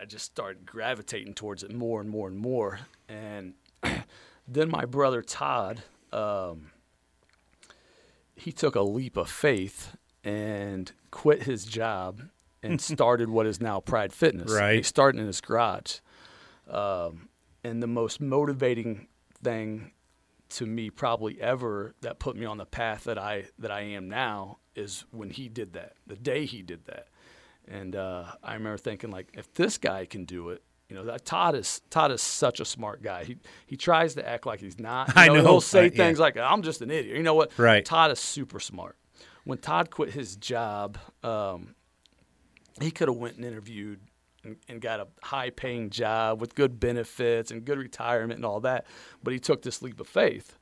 [0.00, 2.80] I just started gravitating towards it more and more and more.
[3.08, 3.54] And
[4.48, 6.70] then my brother Todd, um,
[8.34, 12.22] he took a leap of faith and quit his job
[12.62, 14.50] and started what is now Pride Fitness.
[14.52, 14.76] Right.
[14.76, 15.98] He started in his garage.
[16.68, 17.28] Um,
[17.66, 19.08] and the most motivating
[19.42, 19.92] thing
[20.48, 24.08] to me probably ever that put me on the path that I that I am
[24.08, 25.94] now is when he did that.
[26.06, 27.08] The day he did that.
[27.68, 31.24] And uh, I remember thinking like if this guy can do it, you know, that
[31.24, 33.24] Todd is Todd is such a smart guy.
[33.24, 35.08] He he tries to act like he's not.
[35.16, 35.42] You I know.
[35.42, 36.24] He'll say things yeah.
[36.24, 37.58] like, "I'm just an idiot." You know what?
[37.58, 37.84] Right.
[37.84, 38.96] Todd is super smart
[39.46, 41.76] when Todd quit his job, um,
[42.80, 44.00] he could have went and interviewed
[44.46, 48.86] and, and, got a high-paying job with good benefits and good retirement and all that.
[49.22, 50.58] But he took this leap of faith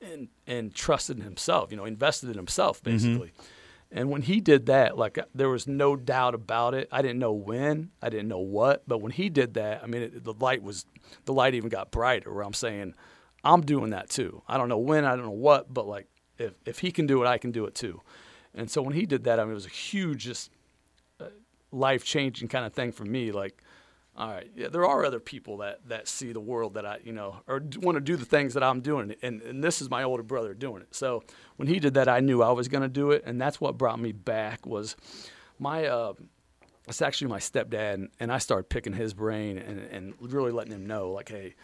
[0.00, 1.70] and and trusted in himself.
[1.70, 2.96] You know, invested in himself mm-hmm.
[2.96, 3.28] basically.
[3.28, 3.98] Mm-hmm.
[3.98, 6.88] And when he did that, like there was no doubt about it.
[6.90, 10.02] I didn't know when, I didn't know what, but when he did that, I mean,
[10.02, 10.86] it, the light was
[11.24, 12.32] the light even got brighter.
[12.32, 12.94] Where I'm saying,
[13.44, 14.42] I'm doing that too.
[14.48, 16.08] I don't know when, I don't know what, but like
[16.38, 18.02] if if he can do it, I can do it too.
[18.54, 20.55] And so when he did that, I mean, it was a huge, just uh,
[21.72, 23.32] life changing kind of thing for me.
[23.32, 23.62] Like,
[24.16, 27.12] all right, yeah, there are other people that that see the world that I, you
[27.12, 30.02] know, or want to do the things that I'm doing, and and this is my
[30.02, 30.94] older brother doing it.
[30.94, 31.22] So
[31.56, 33.76] when he did that, I knew I was going to do it, and that's what
[33.76, 34.96] brought me back was
[35.58, 35.86] my.
[35.86, 36.14] Uh,
[36.88, 40.86] it's actually my stepdad, and, I started picking his brain and, and really letting him
[40.86, 41.56] know, like, hey,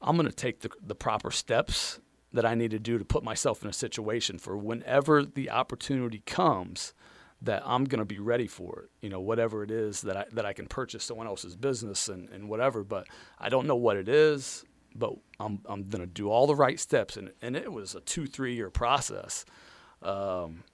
[0.00, 2.00] I'm going to take the, the proper steps
[2.32, 6.22] that I need to do to put myself in a situation for whenever the opportunity
[6.26, 6.94] comes
[7.42, 8.90] that I'm going to be ready for it.
[9.02, 12.28] You know, whatever it is that I that I can purchase someone else's business and,
[12.30, 13.06] and whatever, but
[13.38, 16.78] I don't know what it is, but I'm I'm going to do all the right
[16.80, 19.44] steps and and it was a 2-3 year process.
[20.02, 20.64] Um,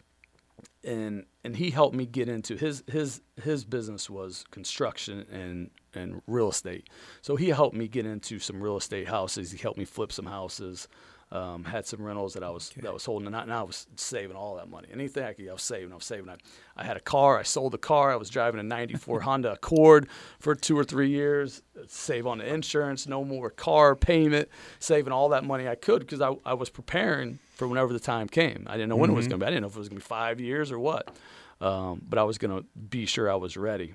[0.85, 6.23] and and he helped me get into his his his business was construction and and
[6.27, 6.89] real estate.
[7.23, 9.51] So he helped me get into some real estate houses.
[9.51, 10.89] He helped me flip some houses.
[11.33, 12.81] Um, had some rentals that I was okay.
[12.81, 14.89] that was holding, and I, and I, was saving all that money.
[14.93, 15.93] Anything I could, I was saving.
[15.93, 16.29] I was saving.
[16.29, 16.35] I,
[16.77, 17.39] I had a car.
[17.39, 18.11] I sold the car.
[18.11, 20.09] I was driving a '94 Honda Accord
[20.41, 21.63] for two or three years.
[21.87, 23.07] Save on the insurance.
[23.07, 24.49] No more car payment.
[24.81, 28.27] Saving all that money I could because I, I was preparing for whenever the time
[28.27, 28.67] came.
[28.67, 29.15] I didn't know when mm-hmm.
[29.15, 29.31] it was mm-hmm.
[29.31, 29.47] going to be.
[29.47, 31.17] I didn't know if it was going to be five years or what.
[31.61, 33.95] Um, but I was going to be sure I was ready.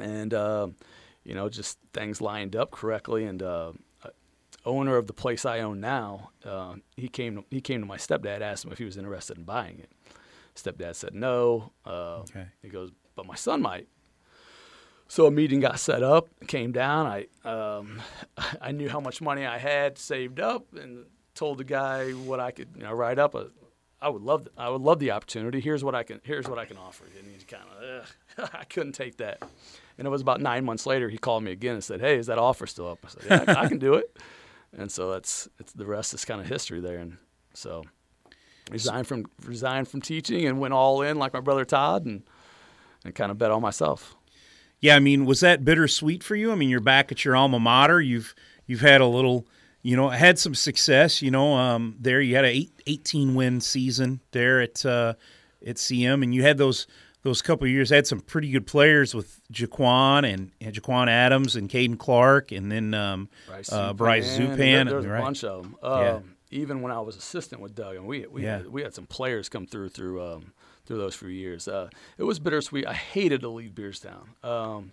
[0.00, 0.68] And uh,
[1.24, 3.72] you know, just things lined up correctly, and uh,
[4.64, 7.96] owner of the place I own now, uh, he came to, he came to my
[7.96, 9.90] stepdad, asked him if he was interested in buying it.
[10.54, 11.72] Stepdad said no.
[11.84, 12.46] Uh, okay.
[12.62, 13.88] He goes, but my son might.
[15.08, 17.06] So a meeting got set up, came down.
[17.06, 18.00] I um,
[18.60, 22.50] I knew how much money I had saved up, and told the guy what I
[22.50, 23.34] could you know write up.
[23.34, 23.48] A,
[24.00, 25.60] I would love I would love the opportunity.
[25.60, 27.04] Here's what I can here's what I can offer.
[27.18, 27.64] And he's kind
[28.38, 29.42] of I couldn't take that.
[29.98, 32.26] And it was about nine months later he called me again and said, "Hey, is
[32.26, 34.16] that offer still up?" I said, "Yeah, I, I can do it."
[34.76, 36.98] and so that's it's the rest is kind of history there.
[36.98, 37.16] And
[37.54, 37.84] so
[38.70, 42.22] resigned from resigned from teaching and went all in like my brother Todd and
[43.04, 44.14] and kind of bet on myself.
[44.80, 46.52] Yeah, I mean, was that bittersweet for you?
[46.52, 48.00] I mean, you're back at your alma mater.
[48.00, 48.34] You've
[48.66, 49.46] you've had a little,
[49.82, 51.22] you know, had some success.
[51.22, 55.14] You know, um, there you had a eight, 18 win season there at uh,
[55.66, 56.86] at CM, and you had those
[57.24, 61.56] those couple years I had some pretty good players with Jaquan and, and Jaquan Adams
[61.56, 63.96] and Caden Clark, and then um, Bryce, uh, Zupan.
[63.96, 65.10] Bryce Zupan.
[65.10, 65.18] Right.
[65.18, 65.76] a bunch of them.
[65.82, 66.18] Um, yeah.
[66.50, 68.58] Even when I was assistant with Doug, and we we yeah.
[68.58, 70.52] had, we had some players come through through um,
[70.86, 71.66] through those few years.
[71.66, 72.86] Uh, it was bittersweet.
[72.86, 74.44] I hated to leave Beardstown.
[74.44, 74.92] Um,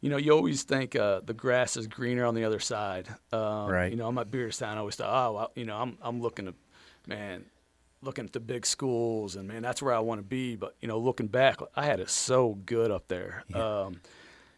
[0.00, 3.08] you know, you always think uh, the grass is greener on the other side.
[3.32, 3.90] Um, right.
[3.90, 4.74] You know, I'm at Beardstown.
[4.74, 6.54] I always thought, oh, well, you know, I'm I'm looking to,
[7.06, 7.44] man,
[8.02, 10.56] looking at the big schools and man, that's where I want to be.
[10.56, 13.44] But you know, looking back, I had it so good up there.
[13.48, 13.82] Yeah.
[13.82, 14.00] Um,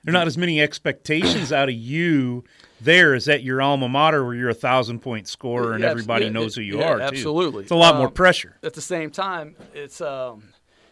[0.04, 2.42] there are not as many expectations out of you
[2.80, 6.32] there as at your alma mater where you're a thousand point scorer and everybody yeah,
[6.32, 7.00] knows who you yeah, are.
[7.00, 7.60] Absolutely, too.
[7.60, 8.56] it's a lot um, more pressure.
[8.64, 10.42] At the same time, it's um,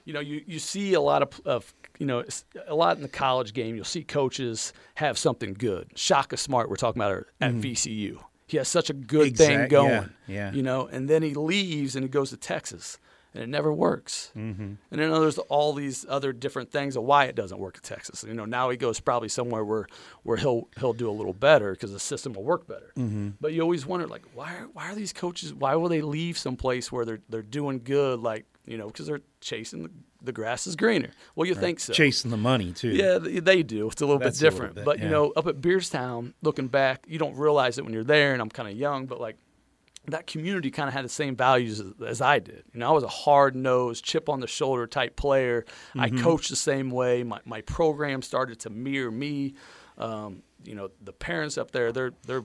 [0.05, 2.25] you know you, you see a lot of, of you know
[2.69, 3.75] a lot in the college game.
[3.75, 5.91] You'll see coaches have something good.
[5.97, 7.61] Shaka Smart, we're talking about at mm-hmm.
[7.61, 8.21] VCU.
[8.51, 9.91] He has such a good exact, thing going.
[9.91, 10.53] Yeah, yeah.
[10.53, 12.99] You know, and then he leaves and he goes to Texas
[13.33, 14.33] and it never works.
[14.37, 14.63] Mm-hmm.
[14.63, 18.25] And then there's all these other different things of why it doesn't work in Texas.
[18.27, 19.87] You know, now he goes probably somewhere where,
[20.25, 22.93] where he'll he'll do a little better because the system will work better.
[22.97, 23.31] Mm-hmm.
[23.41, 26.37] But you always wonder like why are, why are these coaches why will they leave
[26.37, 29.91] someplace where they're they're doing good like you know because they're chasing the,
[30.23, 31.11] the grass is greener.
[31.35, 31.61] Well, you right.
[31.61, 31.93] think so?
[31.93, 32.91] Chasing the money too.
[32.91, 33.89] Yeah, they do.
[33.89, 34.77] It's a little That's bit different.
[34.77, 35.05] Little bit, but yeah.
[35.05, 38.33] you know, up at Beardstown, looking back, you don't realize it when you're there.
[38.33, 39.37] And I'm kind of young, but like
[40.07, 42.65] that community kind of had the same values as, as, I did.
[42.73, 45.65] You know, I was a hard nosed, chip on the shoulder type player.
[45.95, 46.01] Mm-hmm.
[46.01, 47.23] I coached the same way.
[47.23, 49.55] My my program started to mirror me.
[49.99, 52.45] Um, you know, the parents up there, they're they're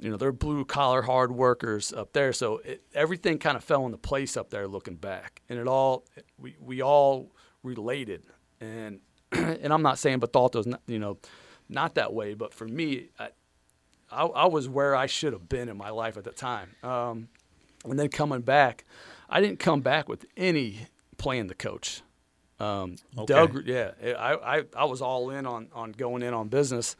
[0.00, 2.32] you know they're blue collar hard workers up there.
[2.32, 5.42] So it, everything kind of fell into place up there looking back.
[5.48, 6.04] And it all
[6.38, 7.32] we, we all
[7.62, 8.22] related.
[8.60, 9.00] And
[9.32, 11.18] and i'm not saying Bethalto's not, you know
[11.68, 13.28] not that way but for me I,
[14.10, 16.74] I, I, was where i should have been in my life at the time.
[16.82, 17.28] Um,
[17.84, 18.84] and then coming back
[19.28, 20.86] i didn't come back with any
[21.18, 22.02] plan to coach.
[22.58, 23.26] Um, okay.
[23.26, 26.96] doug yeah I, I, I was all in on, on going in on business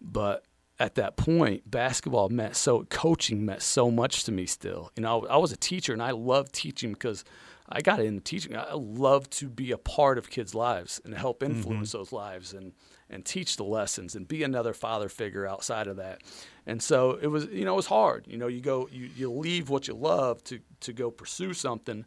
[0.00, 0.44] but
[0.78, 4.90] at that point, basketball meant so, coaching meant so much to me still.
[4.96, 7.24] You know, I, I was a teacher and I loved teaching because
[7.68, 8.56] I got into teaching.
[8.56, 11.52] I love to be a part of kids' lives and help mm-hmm.
[11.52, 11.98] influence mm-hmm.
[11.98, 12.72] those lives and,
[13.08, 16.20] and teach the lessons and be another father figure outside of that.
[16.66, 18.26] And so it was, you know, it was hard.
[18.28, 22.04] You know, you go, you, you leave what you love to, to go pursue something.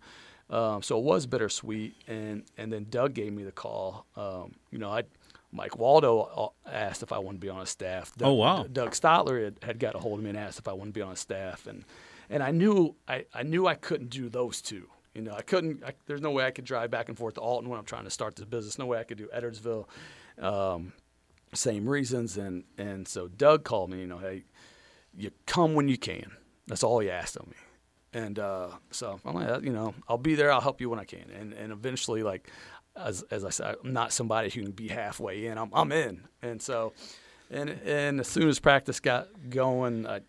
[0.50, 1.96] Um, so it was bittersweet.
[2.08, 4.06] And, and then Doug gave me the call.
[4.16, 5.04] Um, you know, I,
[5.52, 8.16] Mike Waldo uh, asked if I wanted to be on his staff.
[8.16, 8.66] Doug, Oh, wow.
[8.72, 11.00] Doug Stotler had, had got a hold of me and asked if I wanted to
[11.00, 11.84] be on his staff, and
[12.30, 14.88] and I knew I, I knew I couldn't do those two.
[15.16, 15.84] You know, I couldn't.
[15.84, 18.04] I, there's no way I could drive back and forth to Alton when I'm trying
[18.04, 18.78] to start this business.
[18.78, 19.86] No way I could do Edwardsville.
[20.38, 20.94] Um,
[21.54, 24.02] same reasons, and and so Doug called me.
[24.02, 24.44] You know, hey,
[25.18, 26.32] you come when you can.
[26.68, 27.56] That's all he asked of me.
[28.14, 30.52] And uh, so I'm like, you know, I'll be there.
[30.52, 31.30] I'll help you when I can.
[31.32, 32.50] And and eventually, like,
[33.04, 35.58] as as I said, I'm not somebody who can be halfway in.
[35.58, 36.28] I'm I'm in.
[36.42, 36.94] And so,
[37.50, 40.22] and and as soon as practice got going, I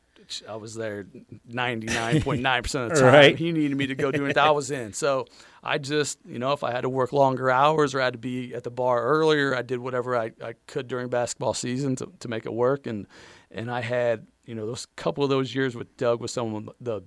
[0.49, 1.07] I was there
[1.51, 3.13] 99.9 percent of the time.
[3.13, 3.37] Right.
[3.37, 4.39] He needed me to go do it.
[4.39, 4.93] I was in.
[4.93, 5.27] So
[5.63, 8.19] I just, you know, if I had to work longer hours or I had to
[8.19, 12.13] be at the bar earlier, I did whatever I, I could during basketball season to,
[12.21, 12.87] to make it work.
[12.87, 13.07] And
[13.51, 16.71] and I had, you know, those couple of those years with Doug was some of
[16.81, 17.03] the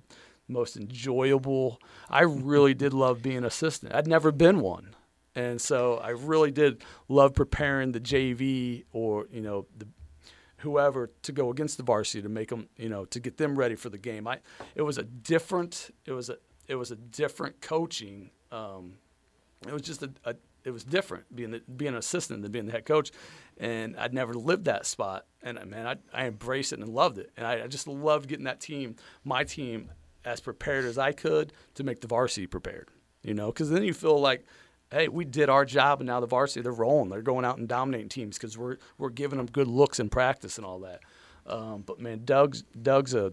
[0.48, 1.80] most enjoyable.
[2.10, 3.94] I really did love being an assistant.
[3.94, 4.94] I'd never been one.
[5.34, 9.86] And so I really did love preparing the JV or, you know, the
[10.58, 13.74] whoever to go against the varsity to make them, you know, to get them ready
[13.74, 14.26] for the game.
[14.26, 14.38] I
[14.74, 18.30] it was a different it was a it was a different coaching.
[18.50, 18.94] Um,
[19.66, 22.66] it was just a, a it was different being the, being an assistant than being
[22.66, 23.10] the head coach,
[23.58, 25.26] and I'd never lived that spot.
[25.42, 28.28] And uh, man, I, I embraced it and loved it, and I, I just loved
[28.28, 29.90] getting that team, my team,
[30.24, 32.88] as prepared as I could to make the varsity prepared.
[33.22, 34.44] You know, because then you feel like
[34.94, 37.10] hey, we did our job, and now the varsity they're rolling.
[37.10, 40.56] They're going out and dominating teams because we're we're giving them good looks in practice
[40.56, 41.00] and all that.
[41.46, 43.32] Um, but man, Doug's Doug's a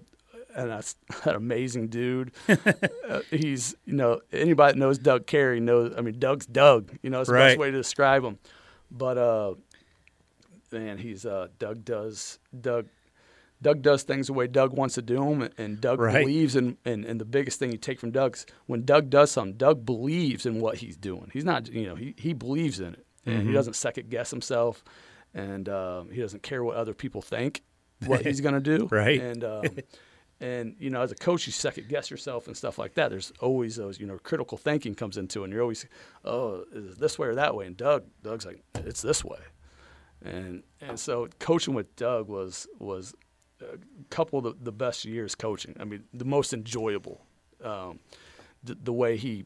[0.56, 0.72] an,
[1.24, 2.32] an amazing dude.
[2.50, 5.94] uh, he's you know anybody that knows Doug Carey knows.
[5.98, 6.98] I mean, Doug's Doug.
[7.02, 8.40] You know, it's the best way to describe him.
[8.90, 9.54] But uh,
[10.72, 12.88] man, he's uh, Doug does Doug.
[13.62, 16.26] Doug does things the way Doug wants to do them, and Doug Right.
[16.26, 19.58] believes in, and and the biggest thing you take from Doug's when Doug does something,
[19.58, 21.30] Doug believes in what he's doing.
[21.34, 23.48] He's not, you know, he, he believes in it, and Mm-hmm.
[23.50, 24.84] he doesn't second guess himself,
[25.34, 27.62] and um, he doesn't care what other people think
[28.08, 28.88] what he's going to do.
[28.92, 29.22] Right.
[29.22, 29.64] And um,
[30.42, 33.12] and you know, as a coach, you second guess yourself and stuff like that.
[33.12, 35.86] There's always those, you know, critical thinking comes into, it, and you're always,
[36.26, 37.68] oh, is it this way or that way?
[37.68, 39.38] And Doug, Doug's like, it's this way,
[40.24, 43.14] and and so coaching with Doug was was
[43.62, 43.78] a
[44.10, 45.76] couple of the, the best years coaching.
[45.80, 47.22] I mean, the most enjoyable.
[47.64, 48.00] Um,
[48.64, 49.46] the, the way he,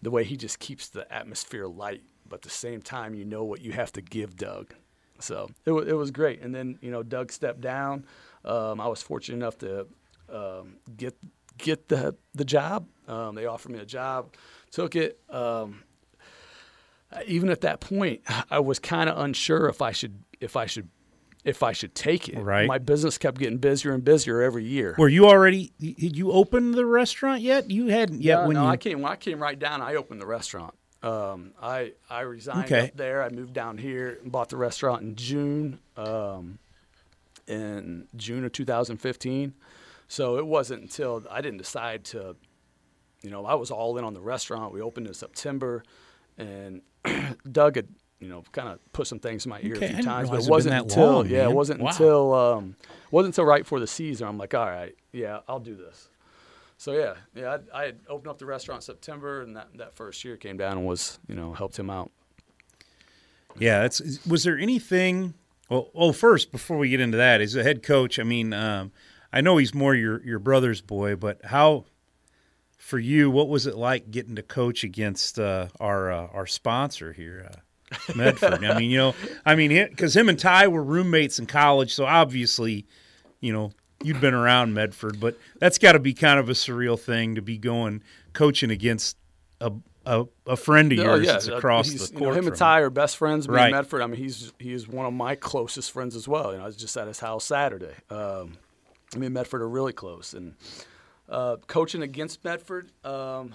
[0.00, 3.44] the way he just keeps the atmosphere light, but at the same time, you know
[3.44, 4.74] what you have to give Doug.
[5.20, 6.42] So it, it was great.
[6.42, 8.06] And then you know, Doug stepped down.
[8.44, 9.86] Um, I was fortunate enough to
[10.28, 11.14] um, get
[11.58, 12.88] get the the job.
[13.06, 14.34] Um, they offered me a job,
[14.70, 15.20] took it.
[15.30, 15.82] Um,
[17.26, 20.88] even at that point, I was kind of unsure if I should if I should
[21.44, 22.38] if I should take it.
[22.38, 22.66] Right.
[22.66, 24.94] My business kept getting busier and busier every year.
[24.98, 25.72] Were you already?
[25.80, 27.70] Did you open the restaurant yet?
[27.70, 28.68] You hadn't yet no, when no, you.
[28.68, 29.82] I came when I came right down.
[29.82, 30.74] I opened the restaurant.
[31.02, 32.88] Um, I I resigned Okay.
[32.88, 33.22] up there.
[33.22, 36.58] I moved down here and bought the restaurant in June, um,
[37.48, 39.54] in June of 2015.
[40.06, 42.36] So it wasn't until I didn't decide to,
[43.22, 44.72] you know, I was all in on the restaurant.
[44.72, 45.82] We opened in September,
[46.38, 46.82] and
[47.50, 47.88] Doug had,
[48.22, 50.42] you know, kind of put some things in my ear Okay, a few times, but
[50.44, 51.50] it wasn't until long, yeah, man.
[51.50, 51.90] it wasn't Wow.
[51.90, 52.76] until um,
[53.10, 54.26] wasn't until right before the season.
[54.28, 56.08] I'm like, all right, yeah, I'll do this.
[56.78, 59.94] So yeah, yeah, I, I had opened up the restaurant in September, and that, that
[59.94, 62.10] first year came down and was, you know, helped him out.
[63.58, 64.24] Yeah, that's.
[64.26, 65.34] Was there anything?
[65.68, 68.92] Well, well, first before we get into that, as a head coach, I mean, um,
[69.32, 71.84] I know he's more your your brother's boy, but how,
[72.78, 77.12] for you, what was it like getting to coach against uh, our uh, our sponsor
[77.12, 77.56] here, uh,
[78.16, 78.64] Medford?
[78.64, 79.14] I mean, you know,
[79.46, 82.86] I mean, because him and Ty were roommates in college, so obviously,
[83.40, 86.98] you know, you'd been around Medford, but that's got to be kind of a surreal
[86.98, 88.02] thing to be going
[88.32, 89.16] coaching against
[89.60, 89.72] a
[90.04, 92.36] a, a friend of Oh, yours that's uh, across he's- the you know, court.
[92.38, 93.48] him and Ty are best friends.
[93.48, 93.66] Me Right.
[93.66, 94.02] and Medford.
[94.02, 96.50] I mean, he's he is one of my closest friends as well.
[96.50, 97.94] You know, I was just at his house Saturday.
[98.10, 98.58] Um,
[99.16, 100.56] me and Medford are really close, and
[101.28, 102.90] uh, coaching against Medford.
[103.04, 103.54] Um,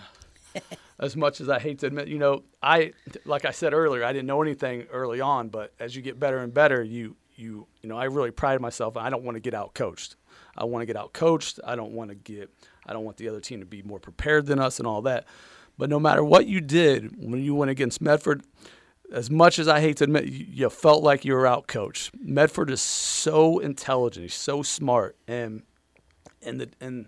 [1.00, 2.94] as much as I hate to admit, you know, I
[3.26, 6.40] like I said earlier, I didn't know anything early on, but as you get better
[6.40, 8.98] and better, you you you know, I really pride myself.
[8.98, 10.16] I don't want to get out coached.
[10.58, 11.60] I want to get out coached.
[11.64, 12.50] I don't want to get.
[12.86, 15.26] I don't want the other team to be more prepared than us and all that.
[15.78, 18.44] But no matter what you did when you went against Medford,
[19.12, 22.12] as much as I hate to admit, you, felt like you were out coached.
[22.20, 24.24] Medford is so intelligent.
[24.24, 25.64] He's so smart, and
[26.42, 27.08] and the and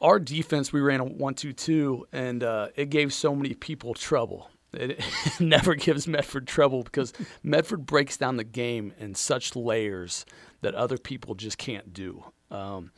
[0.00, 4.50] our defense we ran a one-two-two, and uh, it gave so many people trouble.
[4.74, 5.00] It,
[5.40, 10.26] never gives Medford trouble because Medford breaks down the game in such layers
[10.60, 12.22] that other people just can't do.
[12.50, 12.90] Um,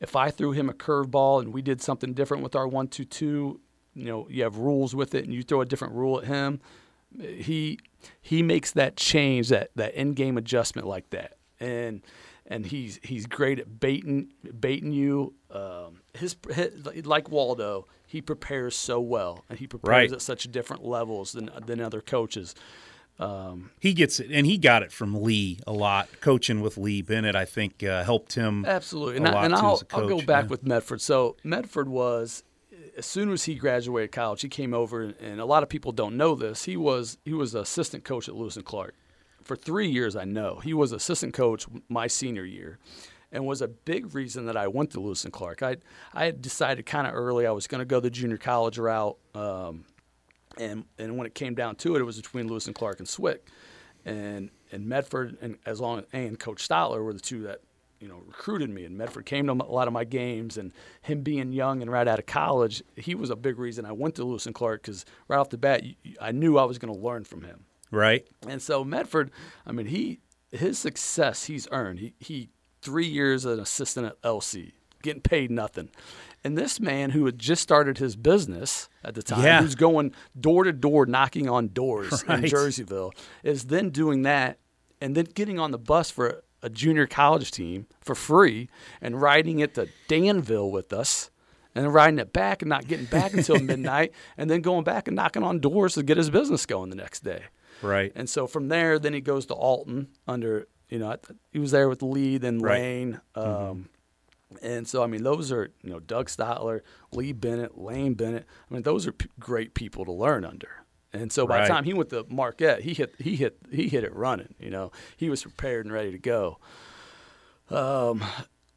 [0.00, 3.60] if I threw him a curveball and we did something different with our one-two-two,
[3.94, 6.60] you know, you have rules with it, and you throw a different rule at him,
[7.20, 7.78] he
[8.20, 12.02] he makes that change, that that in game adjustment like that, and
[12.48, 15.34] and he's he's great at baiting baiting you.
[15.50, 20.12] Um, his, his like Waldo, he prepares so well, and he prepares Right.
[20.12, 22.54] at such different levels than than other coaches.
[23.20, 26.08] Um, He gets it, and he got it from Lee a lot.
[26.20, 30.08] Coaching with Lee Bennett, I think, uh, helped him Absolutely, and, I, and I'll, I'll
[30.08, 30.50] go back yeah.
[30.50, 31.00] with Medford.
[31.00, 32.44] So Medford was,
[32.96, 36.16] as soon as he graduated college, he came over, and a lot of people don't
[36.16, 36.64] know this.
[36.64, 38.94] He was he was an assistant coach at Lewis and Clark
[39.48, 40.14] for three years.
[40.14, 42.78] I know he was assistant coach my senior year,
[43.32, 45.62] and was a big reason that I went to Lewis and Clark.
[45.62, 45.78] I
[46.14, 49.16] I had decided kind of early I was going to go the junior college route.
[49.34, 49.86] Um,
[50.58, 53.08] and and when it came down to it, it was between Lewis and Clark and
[53.08, 53.38] SWIC,
[54.04, 57.60] and and Medford and as long as, and Coach Stotler were the two that
[58.00, 58.84] you know recruited me.
[58.84, 62.06] And Medford came to a lot of my games, and him being young and right
[62.06, 65.06] out of college, he was a big reason I went to Lewis and Clark because
[65.26, 65.82] right off the bat,
[66.20, 67.64] I knew I was going to learn from him.
[67.90, 68.26] Right.
[68.46, 69.30] And so Medford,
[69.66, 70.20] I mean, he
[70.52, 71.98] his success he's earned.
[72.00, 72.48] He he
[72.80, 74.72] three years as an assistant at LC,
[75.02, 75.90] getting paid nothing.
[76.44, 79.60] And this man who had just started his business at the time, Yeah.
[79.60, 83.12] who's going door to door knocking on doors in Jerseyville,
[83.42, 84.58] is then doing that
[85.00, 88.68] and then getting on the bus for a junior college team for free
[89.00, 91.30] and riding it to Danville with us.
[91.74, 95.06] And then riding it back and not getting back until midnight, and then going back
[95.06, 97.42] and knocking on doors to get his business going the next day.
[97.82, 98.12] Right.
[98.14, 101.16] And so from there, then he goes to Alton under, you know,
[101.52, 102.80] he was there with Lee, then Right.
[102.80, 103.20] Lane.
[103.34, 103.88] Um,
[104.62, 106.80] And so, I mean, those are, you know, Doug Stotler,
[107.12, 108.46] Lee Bennett, Lane Bennett.
[108.70, 110.70] I mean, those are p- great people to learn under.
[111.12, 111.62] And so by Right.
[111.64, 114.54] the time he went to Marquette, he hit, he hit, he hit it running.
[114.58, 116.58] You know, he was prepared and ready to go.
[117.70, 118.24] Um,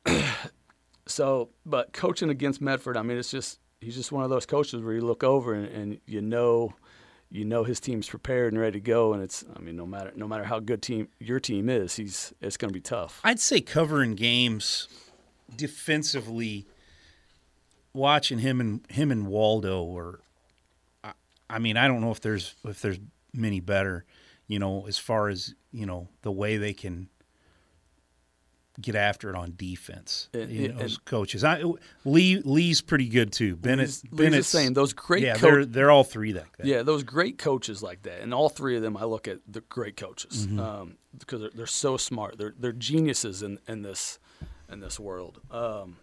[1.05, 4.81] so, but coaching against Medford, I mean, it's just he's just one of those coaches
[4.81, 6.73] where you look over and, and you know,
[7.31, 10.11] you know his team's prepared and ready to go, and it's I mean, no matter
[10.15, 13.21] no matter how good team your team is, he's it's going to be tough.
[13.23, 14.89] I'd say covering games
[15.55, 16.67] defensively,
[17.93, 20.19] watching him and him and Waldo, or
[21.03, 21.13] I,
[21.49, 22.99] I mean, I don't know if there's if there's
[23.33, 24.03] many better,
[24.47, 27.07] you know, as far as you know the way they can
[28.81, 30.29] get after it on defense.
[30.33, 31.63] And- you know, as coaches, I,
[32.05, 33.55] Lee Lee's pretty good too.
[33.55, 34.73] Bennett, Lee's- Lee's Bennett's the same.
[34.73, 36.65] Those great yeah, coach- they're they're all three like that.
[36.67, 39.61] Yeah, those great coaches like that, and all three of them, I look at the
[39.61, 40.59] great coaches Mm-hmm.
[40.59, 42.37] um, because they're, they're so smart.
[42.37, 44.19] They're they're geniuses in, in this
[44.71, 45.97] in this world, um,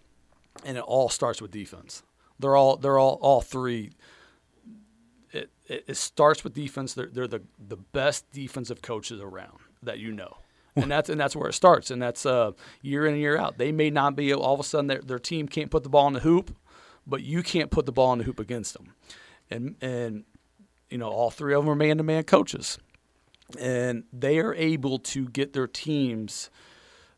[0.64, 2.03] and it all starts with defense.
[2.39, 3.91] They're all they're all all three.
[5.33, 6.95] It, it, it starts with defense.
[6.95, 10.39] They're they're the the best defensive coaches around that you know.
[10.83, 12.53] And that's and that's where it starts, and that's uh,
[12.83, 13.59] year in and year out.
[13.59, 16.07] They may not be all of a sudden their, their team can't put the ball
[16.09, 16.55] in the hoop,
[17.07, 18.95] but you can't put the ball in the hoop against them,
[19.51, 20.24] and and
[20.91, 22.79] you know, all three of them are man to man coaches.
[23.59, 26.51] And they are able to get their teams.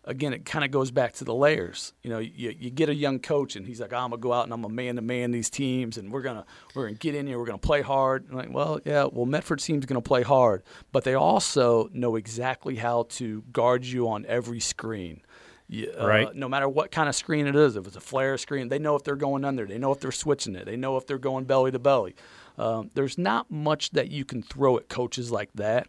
[0.06, 1.92] Again, it kind of goes back to the layers.
[2.02, 4.44] You know, you, you get a young coach, and he's like, "I'm gonna go out
[4.44, 7.26] and I'm gonna man to man these teams, and we're gonna we're gonna get in
[7.26, 10.62] here, we're gonna play hard." And like, well, yeah, well, Medford team's gonna play hard,
[10.90, 15.20] but they also know exactly how to guard you on every screen.
[15.68, 16.34] You- uh, Right.
[16.34, 18.96] no matter what kind of screen it is, if it's a flare screen, they know
[18.96, 19.66] if they're going under.
[19.66, 20.64] They know if they're switching it.
[20.64, 22.16] They know if they're going belly to belly.
[22.58, 25.88] Um, there's not much that you can throw at coaches like that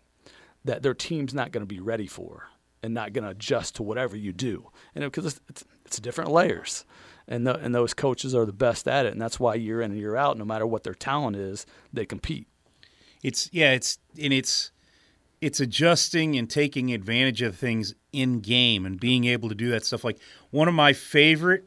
[0.66, 2.47] that their team's not going to be ready for
[2.84, 4.69] and not going to adjust to whatever you do.
[4.95, 6.86] And because it's, it's, it's different layers.
[7.27, 9.13] And, the, and those coaches are the best at it.
[9.13, 12.05] And that's why year in and year out, no matter what their talent is, they
[12.05, 12.47] compete.
[13.23, 14.71] It's yeah, it's and it's
[15.41, 19.86] it's adjusting and taking advantage of things in game and being able to do that
[19.86, 20.03] stuff.
[20.03, 20.19] Like
[20.51, 21.65] one of my favorite,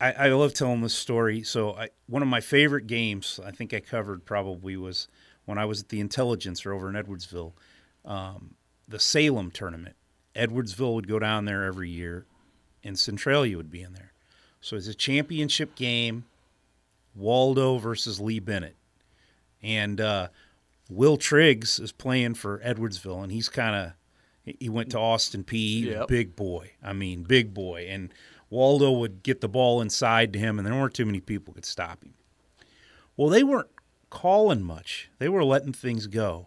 [0.00, 1.42] I, I love telling this story.
[1.42, 5.08] So I, one of my favorite games I think I covered probably was
[5.44, 7.52] when I was at the Intelligencer over in Edwardsville,
[8.04, 8.54] um,
[8.88, 9.96] the Salem tournament.
[10.34, 12.24] Edwardsville would go down there every year,
[12.82, 14.12] and Centralia would be in there.
[14.60, 16.24] So it's a championship game,
[17.14, 18.76] Waldo versus Lee Bennett
[19.62, 20.28] and uh,
[20.90, 23.92] Will Triggs is playing for Edwardsville, and he's kind of
[24.58, 26.08] he went to Austin Peay Yep.
[26.08, 28.12] Big boy, I mean, big boy, and
[28.50, 31.66] Waldo would get the ball inside to him, and there weren't too many people could
[31.66, 32.14] stop him.
[33.16, 33.68] Well, they weren't
[34.10, 36.46] calling much; they were letting things go.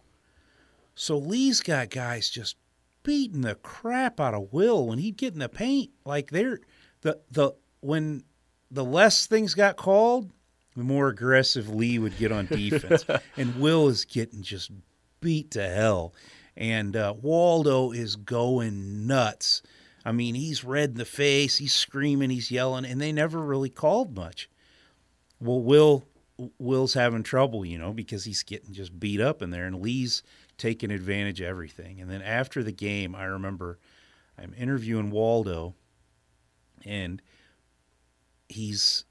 [1.02, 2.58] So Lee's got guys just
[3.02, 5.90] beating the crap out of Will when he'd get in the paint.
[6.06, 6.60] Like they're
[7.02, 8.24] the the when
[8.70, 10.30] the less things got called,
[10.76, 13.04] the more aggressive Lee would get on defense.
[13.36, 14.70] and Will is getting just
[15.22, 16.14] beat to hell.
[16.56, 19.64] And uh, Waldo is going nuts.
[20.06, 23.72] I mean, he's red in the face, he's screaming, he's yelling, and they never really
[23.72, 24.52] called much.
[25.40, 26.06] Well, Will
[26.60, 30.24] Will's having trouble, you know, because he's getting just beat up in there, and Lee's
[30.62, 32.00] taking advantage of everything.
[32.00, 33.80] And then after the game, I remember
[34.38, 35.74] I'm interviewing Waldo,
[36.86, 37.22] and
[38.50, 39.06] he's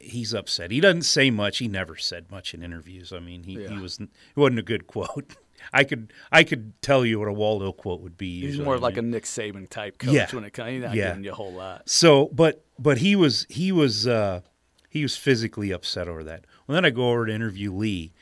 [0.00, 0.70] he's upset.
[0.70, 1.58] He doesn't say much.
[1.58, 3.12] He never said much in interviews.
[3.12, 3.68] I mean, he, Yeah.
[3.68, 5.36] he was it wasn't a good quote.
[5.72, 8.40] I could I could tell you what a Waldo quote would be.
[8.40, 9.02] He's more I like a.
[9.02, 10.28] Nick Saban type coach Yeah.
[10.32, 10.70] when it comes.
[10.70, 11.08] He's not Yeah.
[11.10, 11.88] giving you a whole lot.
[11.88, 14.40] So, but but he was he was uh,
[14.88, 16.44] he was physically upset over that.
[16.66, 18.12] Well, then I go over to interview Lee,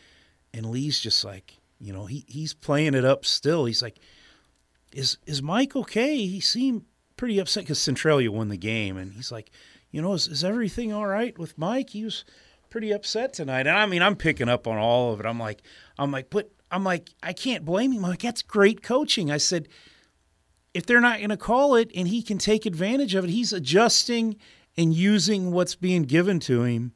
[0.55, 3.65] and Lee's just like, you know, he he's playing it up still.
[3.65, 3.99] He's like,
[4.93, 6.17] is is Mike okay?
[6.27, 6.85] He seemed
[7.17, 9.51] pretty upset because Centralia won the game, and he's like,
[9.91, 11.91] you know, is is everything all right with Mike?
[11.91, 12.25] He was
[12.71, 15.27] pretty upset tonight, and I mean, I'm picking up on all of it.
[15.27, 15.63] I'm like,
[15.99, 18.05] I'm like, but I'm like, I can't blame him.
[18.05, 19.31] I'm like, that's great coaching.
[19.31, 19.69] I said
[20.77, 23.51] if they're not going to call it and he can take advantage of it, he's
[23.51, 24.37] adjusting
[24.77, 26.93] and using what's being given to him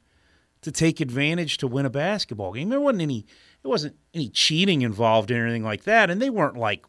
[0.61, 2.69] to take advantage to win a basketball game.
[2.69, 3.25] There wasn't any
[3.63, 6.85] there wasn't any cheating involved or anything like that, and they weren't like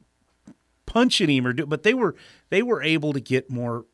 [0.86, 2.14] punching him or do, but they were
[2.50, 3.84] they were able to get more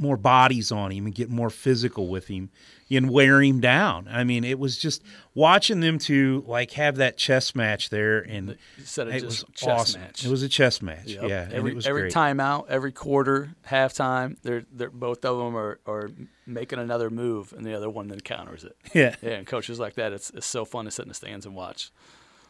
[0.00, 2.50] more bodies on him and get more physical with him
[2.90, 4.08] and wear him down.
[4.10, 5.02] I mean, it was just
[5.34, 9.54] watching them to like have that chess match there and Instead of it just was
[9.54, 10.00] chess awesome.
[10.00, 10.24] match.
[10.24, 11.06] It was a chess match.
[11.06, 11.22] Yep.
[11.28, 12.12] Yeah, every every great.
[12.12, 16.10] timeout, every quarter, halftime, they're they're both of them are, are
[16.46, 18.76] making another move, and the other one then counters it.
[18.94, 19.14] Yeah.
[19.22, 21.54] Yeah, and coaches like that, it's it's so fun to sit in the stands and
[21.54, 21.92] watch.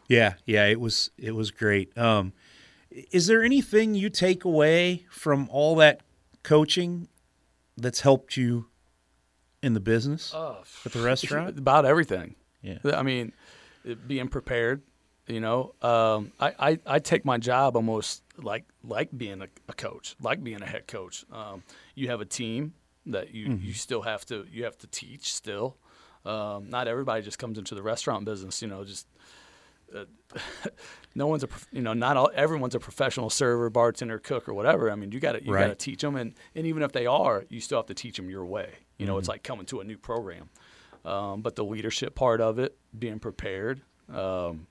[0.07, 1.95] Yeah, yeah, it was it was great.
[1.97, 2.33] Um,
[2.89, 6.01] is there anything you take away from all that
[6.43, 7.07] coaching
[7.81, 8.67] that's helped you
[9.61, 10.33] in the business
[10.85, 11.57] at the restaurant?
[11.57, 12.35] about everything.
[12.61, 12.77] Yeah.
[12.93, 13.33] I mean,
[13.83, 14.81] it- being prepared.
[15.27, 19.73] You know, um, I, I I take my job almost like like being a, a
[19.73, 21.23] coach, like being a head coach.
[21.31, 21.63] Um,
[21.95, 22.73] you have a team
[23.05, 23.65] that you Mm-hmm.
[23.65, 25.77] you still have to you have to teach still.
[26.25, 28.61] Um, not everybody just comes into the restaurant business.
[28.61, 29.07] You know, just
[29.95, 30.05] uh,
[31.15, 34.89] no one's a you know not all everyone's a professional server, bartender, cook, or whatever.
[34.91, 37.05] I mean, you got to you got to teach them, and and even if they
[37.05, 38.69] are, you still have to teach them your way.
[38.97, 39.31] You know, it's Mm-hmm.
[39.33, 40.49] like coming to a new program.
[41.03, 43.81] Um, but the leadership part of it, being prepared,
[44.13, 44.67] um,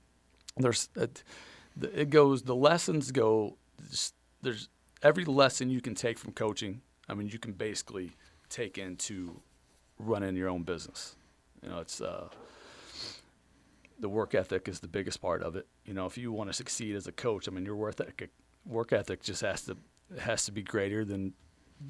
[0.57, 1.23] there's it,
[1.81, 2.43] it goes.
[2.43, 3.57] The lessons go.
[3.77, 4.69] There's, there's
[5.03, 6.81] every lesson you can take from coaching.
[7.09, 8.11] I mean, you can basically
[8.49, 9.41] take into
[9.99, 11.15] running your own business.
[11.61, 12.29] You know, it's uh,
[14.01, 15.67] the work ethic is the biggest part of it.
[15.85, 18.29] You know, if you want to succeed as a coach, I mean, your work ethic,
[18.65, 19.77] work ethic just has to
[20.19, 21.33] has to be greater than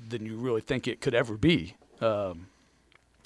[0.09, 1.75] than you really think it could ever be.
[1.99, 2.47] Um,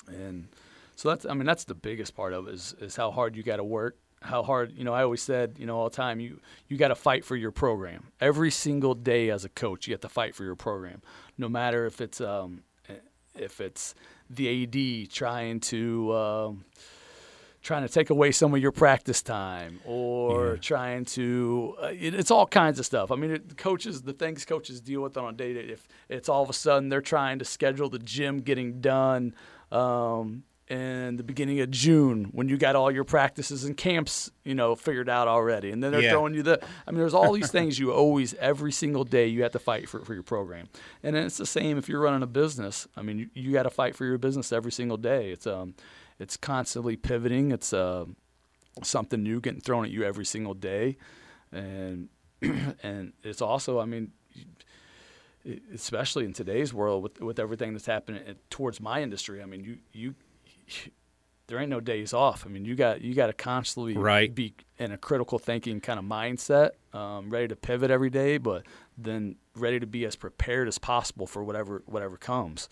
[0.07, 0.47] and
[0.95, 3.43] so that's, I mean, that's the biggest part of it is, is how hard you
[3.43, 3.97] got to work.
[4.21, 6.88] How hard, you know, I always said, you know, all the time, you, you got
[6.88, 8.07] to fight for your program.
[8.19, 11.01] Every single day as a coach, you have to fight for your program.
[11.38, 12.63] No matter if it's, um,
[13.36, 13.93] if it's
[14.29, 16.65] the AD trying to, um,
[17.66, 22.30] trying to take away some of your practice time or trying to uh, it, it's
[22.30, 23.11] all kinds of stuff.
[23.11, 26.30] I mean it, coaches the things coaches deal with on a day to if it's
[26.30, 29.34] all of a sudden they're trying to schedule the gym getting done
[29.72, 34.53] um, in the beginning of june when you got all your practices and camps you
[34.55, 35.72] know figured out already.
[35.72, 36.11] And then they're Yeah.
[36.11, 39.41] throwing you the i mean there's all these things you always every single day you
[39.43, 40.68] have to fight for, for your program.
[41.03, 42.88] And then it's the same if you're running a business.
[42.95, 45.32] I mean you, you got to fight for your business every single day.
[45.32, 45.74] It's um
[46.20, 47.51] it's constantly pivoting.
[47.51, 48.05] It's uh,
[48.84, 50.97] something new getting thrown at you every single day,
[51.51, 52.09] and
[52.41, 54.11] and it's also, I mean,
[55.74, 59.41] especially in today's world with with everything that's happening towards my industry.
[59.41, 60.16] I mean, you you.
[61.47, 62.43] There ain't no days off.
[62.43, 64.34] I mean, you got you got to constantly Right.
[64.34, 68.63] be in a critical thinking kind of mindset, um, ready to pivot every day, but
[68.97, 72.68] then ready to be as prepared as possible for whatever whatever comes.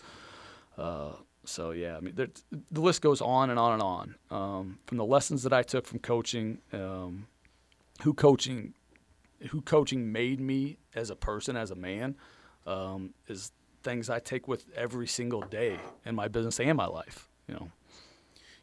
[0.76, 1.12] Uh,
[1.46, 4.16] so yeah, I mean, the list goes on and on and on.
[4.32, 7.28] Um, from the lessons that I took from coaching, um,
[8.04, 8.74] who coaching,
[9.50, 12.16] who coaching made me as a person, as a man,
[12.66, 13.52] um, is
[13.84, 17.28] things I take with every single day in my business and my life.
[17.48, 17.72] You know,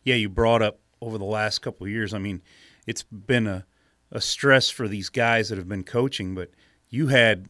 [0.02, 2.14] yeah, you brought up over the last couple of years.
[2.14, 2.42] I mean,
[2.86, 3.66] it's been a,
[4.10, 6.50] a stress for these guys that have been coaching, but
[6.88, 7.48] you had,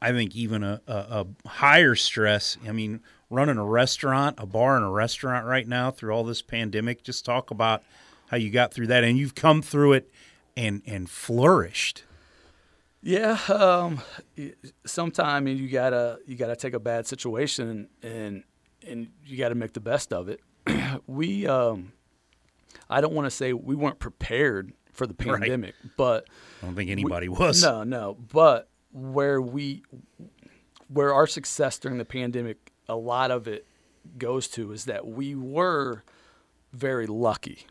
[0.00, 2.58] I think, even a, a, a higher stress.
[2.66, 3.00] I mean,
[3.30, 7.02] running a restaurant, a bar and a restaurant right now through all this pandemic.
[7.02, 7.82] Just talk about
[8.28, 10.10] how you got through that, and you've come through it
[10.56, 12.04] and and flourished.
[13.00, 14.00] Yeah, um,
[14.84, 18.42] sometimes you gotta you gotta take a bad situation and
[18.86, 20.40] and you gotta make the best of it.
[21.06, 21.92] we, um,
[22.90, 25.40] I don't want to say we weren't prepared for the Right.
[25.40, 26.28] pandemic, but
[26.62, 27.62] I don't think anybody was.
[27.62, 28.16] no, no.
[28.32, 29.82] But where we,
[30.88, 33.66] where our success during the pandemic, a lot of it
[34.16, 36.02] goes to is that we were
[36.72, 37.66] very lucky.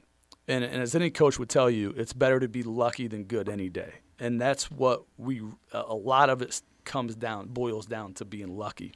[0.48, 3.50] and, and as any coach would tell you, it's better to be lucky than good
[3.50, 3.96] any day.
[4.20, 5.42] And that's what we
[5.72, 8.94] a lot of it comes down boils down to being lucky.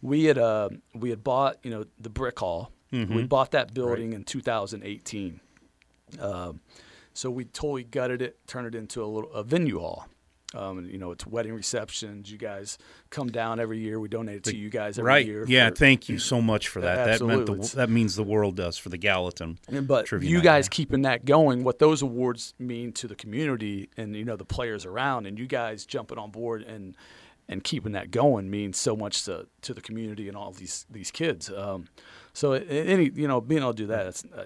[0.00, 2.72] We had uh, we had bought you know the brick hall.
[2.92, 3.14] Mm-hmm.
[3.14, 4.16] We bought that building right.
[4.16, 5.40] in 2018.
[6.20, 6.52] Uh,
[7.14, 10.06] so we totally gutted it, turned it into a little a venue hall.
[10.54, 12.30] Um, you know, it's wedding receptions.
[12.30, 12.78] You guys
[13.10, 13.98] come down every year.
[13.98, 15.26] We donate it to you guys every right.
[15.26, 15.44] year.
[15.46, 17.18] Yeah, thank you so much for that.
[17.18, 19.58] That meant the, that means the world does for the Gallatin.
[19.86, 24.24] But you guys keeping that going, what those awards mean to the community and you
[24.24, 26.96] know the players around, and you guys jumping on board and
[27.48, 31.10] and keeping that going means so much to to the community and all these these
[31.10, 31.50] kids.
[31.50, 31.88] Um,
[32.32, 34.44] so any you know being able to do that, I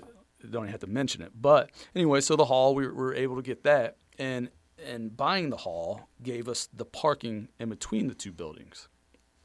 [0.50, 1.32] don't even have to mention it.
[1.34, 4.48] But anyway, so the hall we were able to get that and
[4.84, 8.88] and buying the hall gave us the parking in between the two buildings.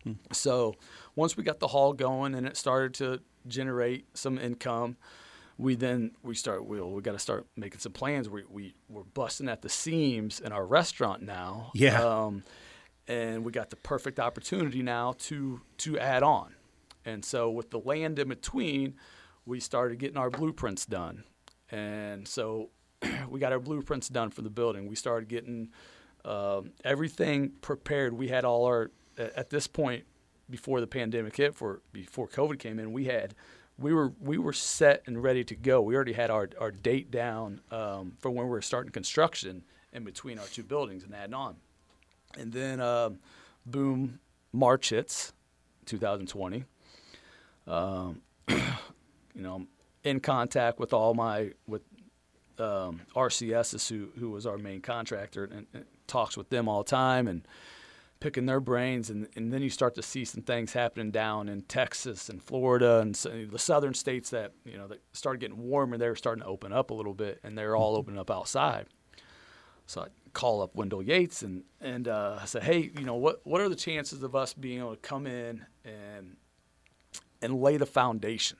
[0.03, 0.13] Hmm.
[0.31, 0.75] So
[1.15, 4.97] once we got the hall going and it started to generate some income,
[5.57, 8.29] we then we start we we got to start making some plans.
[8.29, 11.71] We we we're busting at the seams in our restaurant now.
[11.73, 12.01] Yeah.
[12.01, 12.43] Um,
[13.07, 16.55] and we got the perfect opportunity now to to add on.
[17.05, 18.95] And so with the land in between,
[19.45, 21.23] we started getting our blueprints done.
[21.69, 22.69] And so
[23.29, 24.87] we got our blueprints done for the building.
[24.87, 25.69] We started getting
[26.23, 28.13] uh, everything prepared.
[28.13, 30.05] We had all our at this point
[30.49, 33.33] before the pandemic hit, for before COVID came in, we had
[33.79, 35.81] we were we were set and ready to go.
[35.81, 40.03] We already had our, our date down um, for when we were starting construction in
[40.03, 41.55] between our two buildings and adding on.
[42.37, 43.11] And then uh,
[43.65, 44.19] boom,
[44.53, 45.33] March hits,
[45.85, 46.65] 2020.
[47.67, 48.61] Um, you
[49.35, 49.65] know,
[50.03, 51.81] in contact with all my with
[52.59, 56.89] um, RCS who who was our main contractor and, and, talks with them all the
[56.89, 57.47] time and
[58.19, 59.09] picking their brains.
[59.09, 62.99] And, and then you start to see some things happening down in Texas and Florida
[62.99, 66.47] and so the southern states that you know that started getting warmer they're starting to
[66.47, 68.87] open up a little bit and they're all opening up outside.
[69.85, 73.41] So I call up Wendell Yates and and uh, I said hey you know what
[73.45, 76.35] what are the chances of us being able to come in and
[77.41, 78.57] and lay the foundation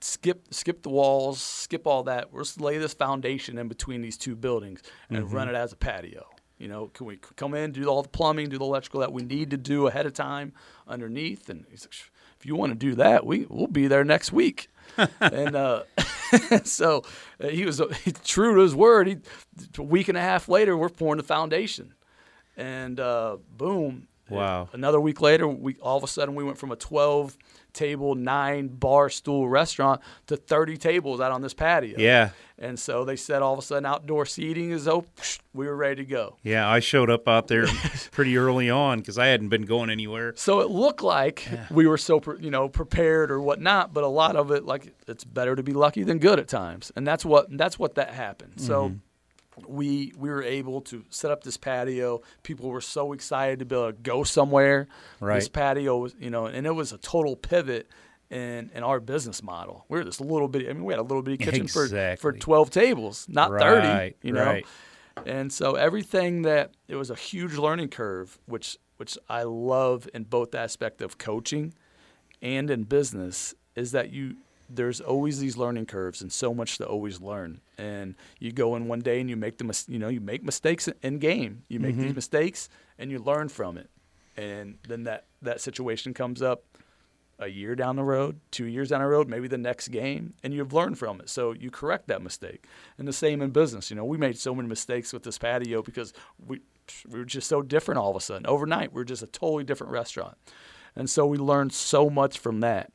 [0.00, 2.28] skip skip the walls, skip all that.
[2.32, 5.34] Let's lay this foundation in between these two buildings and mm-hmm.
[5.34, 6.26] run it as a patio.
[6.58, 9.22] You know, can we come in, do all the plumbing, do the electrical that we
[9.22, 10.52] need to do ahead of time
[10.86, 11.48] underneath?
[11.48, 11.94] And he's like,
[12.38, 14.68] if you want to do that, we we'll be there next week.
[15.20, 15.84] and uh,
[16.64, 17.04] so
[17.42, 17.92] uh, he was uh,
[18.24, 19.06] true to his word.
[19.06, 19.16] He,
[19.78, 21.94] a week and a half later, we're pouring the foundation,
[22.56, 24.08] and uh, boom.
[24.36, 24.68] Wow.
[24.72, 27.36] Another week later, we all of a sudden we went from a 12
[27.72, 31.98] table, nine bar stool restaurant to 30 tables out on this patio.
[31.98, 32.30] Yeah.
[32.58, 35.10] And so they said all of a sudden outdoor seating is open.
[35.52, 36.36] We were ready to go.
[36.44, 37.66] Yeah, I showed up out there
[38.12, 40.32] pretty early on because I hadn't been going anywhere.
[40.36, 41.66] So it looked like yeah.
[41.72, 45.24] we were so you know prepared or whatnot, but a lot of it like it's
[45.24, 48.52] better to be lucky than good at times, and that's what that's what that happened.
[48.52, 48.66] Mm-hmm.
[48.66, 48.94] So
[49.68, 52.22] we we were able to set up this patio.
[52.42, 54.88] People were so excited to be able to go somewhere.
[55.20, 55.36] Right.
[55.36, 57.88] This patio was, you know, and it was a total pivot
[58.30, 59.84] in in our business model.
[59.88, 60.68] We were this little bit.
[60.68, 62.16] I mean, we had a little bitty kitchen exactly.
[62.16, 64.16] for for twelve tables, not right, thirty.
[64.22, 64.44] You know.
[64.44, 64.66] Right.
[65.26, 70.24] And so everything that it was a huge learning curve, which which I love in
[70.24, 71.74] both aspect of coaching
[72.42, 74.36] and in business, is that you
[74.70, 77.60] there's always these learning curves and so much to always learn.
[77.76, 80.44] And you go in one day and you make the mis- you know you make
[80.44, 81.62] mistakes in game.
[81.68, 82.02] You make mm-hmm.
[82.04, 82.68] these mistakes
[82.98, 83.90] and you learn from it.
[84.36, 86.64] And then that that situation comes up
[87.38, 90.52] a year down the road, two years down the road, maybe the next game, and
[90.52, 91.30] you've learned from it.
[91.30, 92.66] So you correct that mistake.
[92.98, 93.90] And the same in business.
[93.90, 96.12] You know, we made so many mistakes with this patio because
[96.46, 96.60] we
[97.08, 98.46] we were just so different all of a sudden.
[98.46, 100.36] Overnight, we are just a totally different restaurant.
[100.96, 102.92] And so we learned so much from that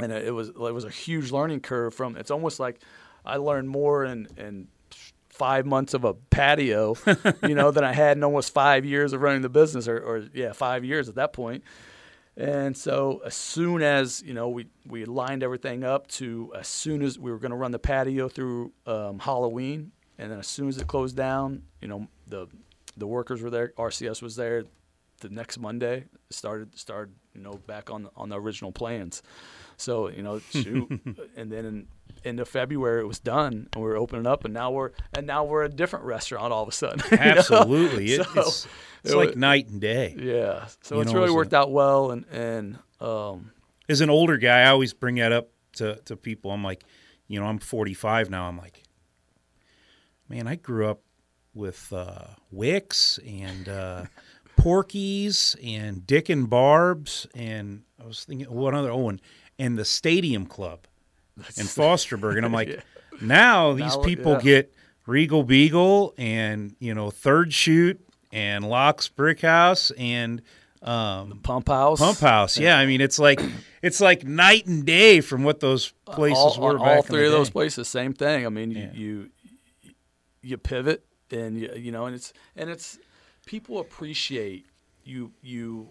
[0.00, 1.94] and it was it was a huge learning curve.
[1.94, 2.80] From it's almost like
[3.24, 4.68] I learned more in in
[5.36, 6.96] five months of a patio,
[7.42, 10.24] you know, than I had in almost five years of running the business, or, or
[10.32, 11.62] yeah, five years at that point.
[12.36, 17.02] And so as soon as you know we we lined everything up to as soon
[17.02, 20.68] as we were going to run the patio through um, Halloween, and then as soon
[20.68, 22.46] as it closed down, you know the
[22.96, 24.64] the workers were there, RCS was there.
[25.20, 29.22] The next Monday started started you know back on on the original plans.
[29.76, 30.88] So you know, shoot,
[31.36, 31.86] and then in
[32.24, 35.26] end of February it was done, and we were opening up, and now we're and
[35.26, 37.00] now we're a different restaurant all of a sudden.
[37.18, 38.68] Absolutely, it, so, it's,
[39.04, 40.14] it's it, like night and day.
[40.18, 43.52] Yeah, so you it's know, really worked out well, and and um,
[43.88, 46.50] as an older guy, I always bring that up to to people.
[46.50, 46.84] I'm like,
[47.28, 48.48] you know, I'm 45 now.
[48.48, 48.82] I'm like,
[50.28, 51.00] man, I grew up
[51.54, 53.68] with uh, Wicks and.
[53.68, 54.04] Uh,
[54.56, 59.20] Porky's and Dick and Barb's and I was thinking one other oh and
[59.58, 60.80] and the Stadium Club
[61.36, 62.36] in Fosterburg.
[62.36, 62.80] And I'm like, yeah.
[63.20, 64.40] now these Now, people yeah.
[64.40, 64.74] get
[65.06, 68.00] Regal Beagle and you know Third Shoot
[68.32, 70.42] and Locks Brick House and
[70.82, 71.98] um, Pump House.
[72.00, 72.58] Pump House.
[72.58, 73.40] Yeah, I mean it's like
[73.82, 76.78] it's like night and day from what those places all, were.
[76.78, 78.44] back all three the of those places, same thing.
[78.46, 78.92] I mean, you Yeah.
[78.92, 79.30] you,
[80.42, 82.98] you pivot, and you, you know, and it's and it's
[83.46, 84.66] people appreciate
[85.04, 85.90] you you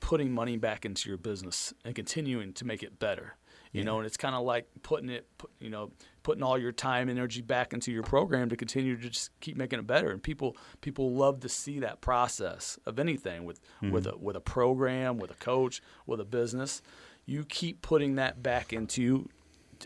[0.00, 3.36] putting money back into your business and continuing to make it better.
[3.72, 5.92] You know, and it's kind of like putting it, put, you know,
[6.24, 9.56] putting all your time and energy back into your program to continue to just keep
[9.56, 10.10] making it better.
[10.10, 13.92] And people people love to see that process of anything with mm-hmm.
[13.92, 16.82] with a with a program, with a coach, with a business.
[17.26, 19.28] You keep putting that back into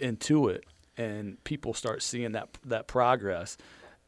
[0.00, 0.64] into it,
[0.96, 3.58] and people start seeing that that progress,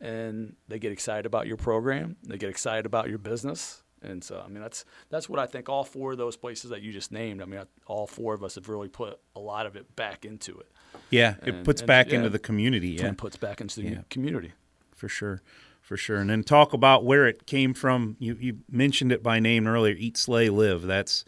[0.01, 2.17] and they get excited about your program.
[2.23, 3.83] They get excited about your business.
[4.03, 5.69] And so, I mean, that's that's what I think.
[5.69, 8.45] All four of those places that you just named, I mean, I, all four of
[8.45, 10.71] us have really put a lot of it back into it.
[11.11, 12.19] Yeah, it puts and- back yeah.
[12.19, 12.91] into the community.
[12.91, 13.99] Yeah, and puts back into the Yeah.
[14.11, 14.53] community.
[14.95, 15.43] for sure,
[15.83, 16.17] for sure.
[16.19, 18.17] And then talk about where it came from.
[18.19, 19.95] You you mentioned it by name earlier.
[19.99, 20.83] Eat, Slay, Live.
[20.83, 21.25] That's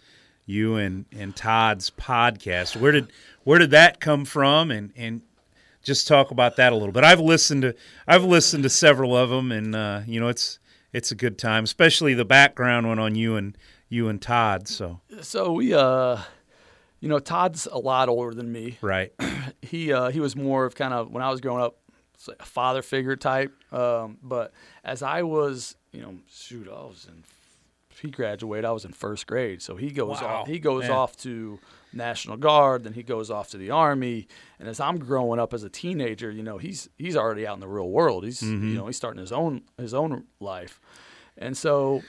[0.47, 2.77] you and and Todd's podcast.
[2.77, 3.09] Where did
[3.45, 4.71] where did that come from?
[4.71, 5.23] And and
[5.83, 7.05] just talk about that a little bit.
[7.05, 7.75] I've listened to
[8.07, 10.59] I've listened to several of them, and uh, you know it's
[10.93, 13.57] it's a good time, especially the background one on you and
[13.89, 14.69] you and Todd.
[14.69, 16.19] So So we, uh,
[17.01, 18.79] you know, Todd's a lot older than me.
[18.81, 19.13] right,
[19.63, 21.77] he uh, he was more of kind of when I was growing up,
[22.27, 23.53] like a father figure type.
[23.73, 24.53] Um, but
[24.85, 27.23] as I was, you know, shoot, I was in.
[28.01, 28.65] He graduated.
[28.65, 30.29] I was in first grade, so he goes Wow.
[30.43, 30.47] off.
[30.49, 30.95] He goes Yeah.
[30.95, 31.59] off to
[31.93, 34.29] National Guard, then he goes off to the Army.
[34.59, 37.61] And as I'm growing up as a teenager, you know, he's he's already out in
[37.61, 38.25] the real world.
[38.25, 38.75] He's you mm-hmm.
[38.75, 40.81] know he's starting his own his own life,
[41.37, 42.03] and so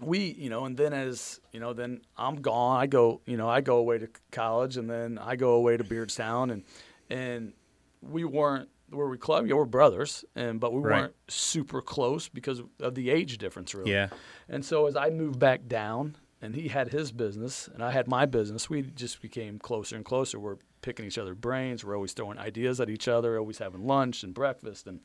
[0.00, 3.48] we you know and then as you know then i'm gone i go you know
[3.48, 6.64] i go away to college and then i go away to beardstown and
[7.10, 7.52] and
[8.00, 11.02] we weren't where we club yeah we're brothers and but we Right.
[11.02, 14.08] weren't super close because of the age difference really yeah,
[14.48, 18.06] and so as i moved back down and he had his business and i had
[18.08, 22.12] my business we just became closer and closer we're picking each other's brains we're always
[22.12, 25.00] throwing ideas at each other always having lunch and breakfast and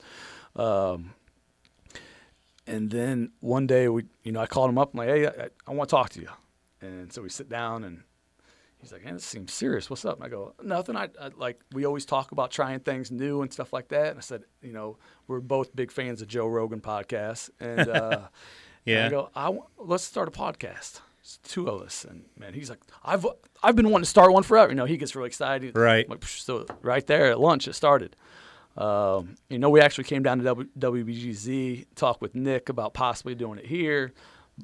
[0.56, 1.14] um,
[2.66, 4.94] and then one day we, you know, I called him up.
[4.94, 6.28] I'm like, hey, I, I want to talk to you.
[6.82, 8.04] And so we sit down and
[8.82, 9.90] he's like, man, this seems serious.
[9.90, 10.18] What's up?
[10.18, 10.98] And I go, nothing.
[10.98, 14.08] I, I like, we always talk about trying things new and stuff like that.
[14.10, 17.52] And I said, you know, we're both big fans of Joe Rogan podcast.
[17.62, 18.10] And, uh,
[18.86, 19.06] and Yeah.
[19.06, 21.00] I go, I, wa- let's start a podcast.
[21.44, 22.06] Two of us.
[22.06, 23.26] And man, he's like, I've,
[23.62, 24.70] I've been wanting to start one forever.
[24.72, 25.76] You know, he gets really excited.
[25.76, 26.10] Right.
[26.10, 28.16] Like, so right there at lunch, it started.
[28.78, 33.34] Um, you know, we actually came down to w- WBGZ, talked with Nick about possibly
[33.36, 34.14] doing it here.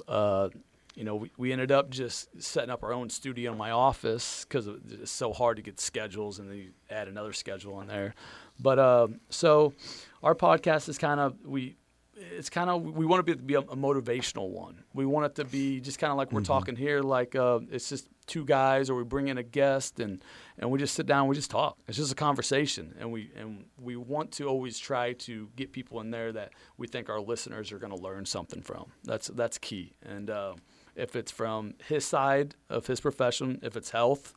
[0.08, 0.50] Uh,
[0.96, 4.46] you know, we, we ended up just setting up our own studio in my office
[4.46, 8.14] because it's so hard to get schedules and then you add another schedule in there.
[8.60, 9.74] But um, so
[10.22, 11.76] our podcast is kind of, we,
[12.16, 14.84] it's kind of we want it to be a, a motivational one.
[14.94, 17.90] We want it to be just kind of like we're talking here, like uh, it's
[17.90, 20.24] just two guys, or we bring in a guest and
[20.58, 21.78] and we just sit down, and we just talk.
[21.88, 26.00] It's just a conversation, and we and we want to always try to get people
[26.02, 28.92] in there that we think our listeners are going to learn something from.
[29.04, 29.94] That's that's key.
[30.04, 30.54] And uh,
[30.96, 34.34] if it's from his side of his profession, if it's health.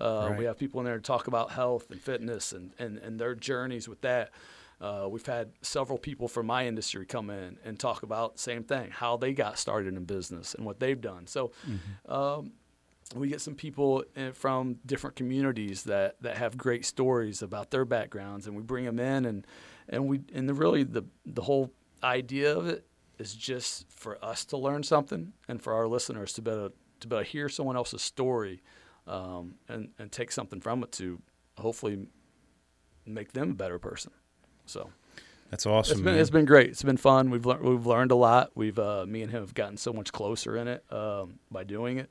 [0.00, 0.38] Uh, Right.
[0.40, 3.36] We have people in there to talk about health and fitness and, and, and their
[3.36, 4.30] journeys with that.
[4.80, 8.64] Uh, we've had several people from my industry come in and talk about the same
[8.64, 11.26] thing, how they got started in business and what they've done.
[11.26, 11.52] So
[12.08, 12.52] um,
[13.14, 18.46] we get some people from different communities that, that have great stories about their backgrounds,
[18.46, 19.46] and we bring them in, and
[19.88, 21.70] and we and the, really the the whole
[22.02, 22.86] idea of it
[23.18, 26.70] is just for us to learn something and for our listeners to be able
[27.00, 28.62] to be able to hear someone else's story
[29.06, 31.20] um, and and take something from it to
[31.58, 32.08] hopefully
[33.06, 34.12] make them a better person.
[34.66, 34.90] So
[35.50, 35.92] that's awesome.
[35.92, 36.70] it's been it's been great.
[36.70, 37.30] It's been fun.
[37.30, 38.50] We've learned we've learned a lot.
[38.54, 41.98] We've uh, me and him have gotten so much closer in it um, by doing
[41.98, 42.10] it.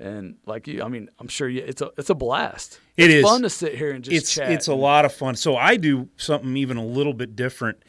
[0.00, 2.78] And like you, I mean, I'm sure you, it's a it's a blast.
[2.96, 3.24] It it's is.
[3.24, 4.52] fun to sit here and just it's chat.
[4.52, 5.34] it's a lot of fun.
[5.34, 7.82] So I do something even a little bit different.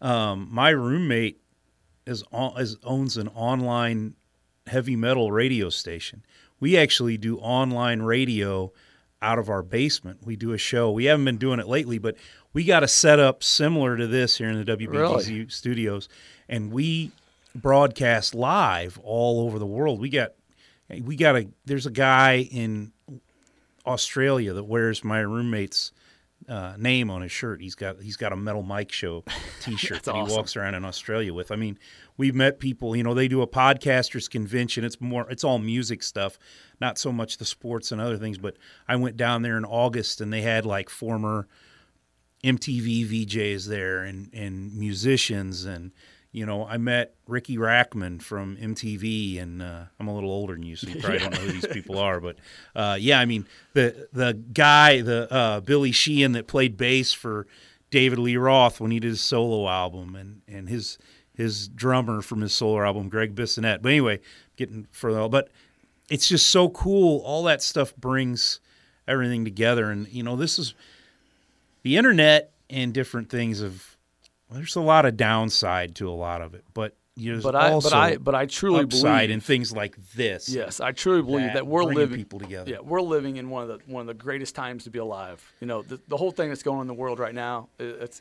[0.00, 1.40] Um, my roommate
[2.06, 4.14] is on, is owns an online
[4.66, 6.24] heavy metal radio station.
[6.60, 8.72] We actually do online radio
[9.22, 10.20] out of our basement.
[10.24, 10.90] We do a show.
[10.90, 12.16] We haven't been doing it lately, but
[12.52, 15.48] we got a setup similar to this here in the WBGZ Really?
[15.48, 16.08] studios,
[16.48, 17.12] and we
[17.54, 20.00] broadcast live all over the world.
[20.00, 20.32] We got
[21.02, 22.92] we got a there's a guy in
[23.86, 25.92] Australia that wears my roommate's
[26.48, 27.60] uh, name on his shirt.
[27.60, 29.24] He's got he's got a Metal Mike Show
[29.60, 30.36] T-shirt that he awesome.
[30.36, 31.50] walks around in Australia with.
[31.50, 31.78] I mean,
[32.16, 32.96] we've met people.
[32.96, 34.84] You know, they do a podcasters convention.
[34.84, 36.38] It's more it's all music stuff,
[36.80, 38.38] not so much the sports and other things.
[38.38, 38.56] But
[38.88, 41.46] I went down there in August and they had like former
[42.42, 45.92] MTV VJs there and and musicians and
[46.32, 50.62] you know I met Ricky Rachtman from MTV and uh, I'm a little older than
[50.62, 52.36] you, so you probably don't know who these people are, but
[52.74, 57.46] uh, yeah, I mean the the guy the uh, Billy Sheehan that played bass for
[57.90, 60.98] David Lee Roth when he did his solo album and and his
[61.34, 63.82] his drummer from his solo album Gregg Bissonette.
[63.82, 64.20] But anyway,
[64.56, 65.48] getting further, but
[66.10, 67.20] it's just so cool.
[67.20, 68.60] All that stuff brings
[69.08, 70.74] everything together, and you know this is
[71.82, 73.99] the internet and different things of well,
[74.52, 77.72] there's a lot of downside to a lot of it, but you know, But I,
[77.72, 80.48] also but I, but I truly upside believe in things like this.
[80.48, 82.70] Yes, I truly believe that that, we're living people together.
[82.70, 85.52] Yeah, we're living in one of the one of the greatest times to be alive.
[85.60, 87.68] You know, the, the whole thing that's going on in the world right now.
[87.78, 88.20] It's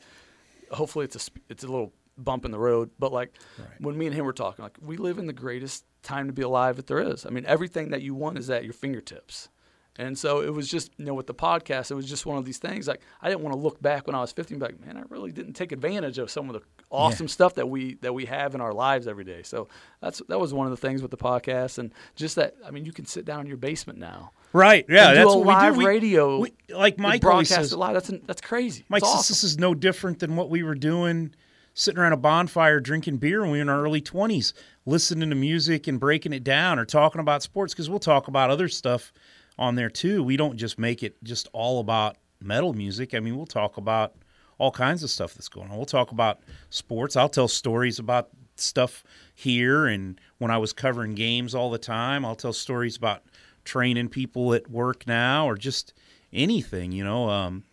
[0.71, 3.33] hopefully it's a it's a little bump in the road, but like
[3.79, 6.41] when me and him were talking, like we live in the greatest time to be
[6.41, 7.25] alive that there is.
[7.25, 9.49] I mean, everything that you want is at your fingertips.
[9.97, 12.45] And so it was just, you know, with the podcast, it was just one of
[12.45, 12.87] these things.
[12.87, 14.95] Like I didn't want to look back when I was 15, and be like, man,
[14.97, 18.25] I really didn't take advantage of some of the awesome stuff that we that we
[18.25, 19.43] have in our lives every day.
[19.43, 19.67] So
[20.01, 22.55] that's that was one of the things with the podcast, and just that.
[22.65, 24.31] I mean, you can sit down in your basement now.
[24.53, 24.85] Right.
[24.87, 25.13] Yeah.
[25.13, 25.79] that's do a what we live do.
[25.79, 26.39] We- radio.
[26.39, 27.73] we- like Mike broadcast says.
[27.73, 27.93] it live.
[27.93, 28.85] That's that's crazy.
[28.89, 29.33] Mike says awesome.
[29.33, 31.33] this is no different than what we were doing
[31.73, 34.51] sitting around a bonfire drinking beer when we were in our early 20s,
[34.85, 38.49] listening to music and breaking it down or talking about sports because we'll talk about
[38.49, 39.13] other stuff
[39.59, 40.23] on there too.
[40.23, 43.13] We don't just make it just all about metal music.
[43.13, 44.15] I mean, we'll talk about
[44.57, 45.77] all kinds of stuff that's going on.
[45.77, 46.39] We'll talk about
[46.69, 47.15] sports.
[47.15, 49.03] I'll tell stories about stuff
[49.35, 52.25] here and when I was covering games all the time.
[52.25, 53.23] I'll tell stories about
[53.65, 55.93] training people at work now or just
[56.33, 57.29] anything, you know.
[57.29, 57.63] Um,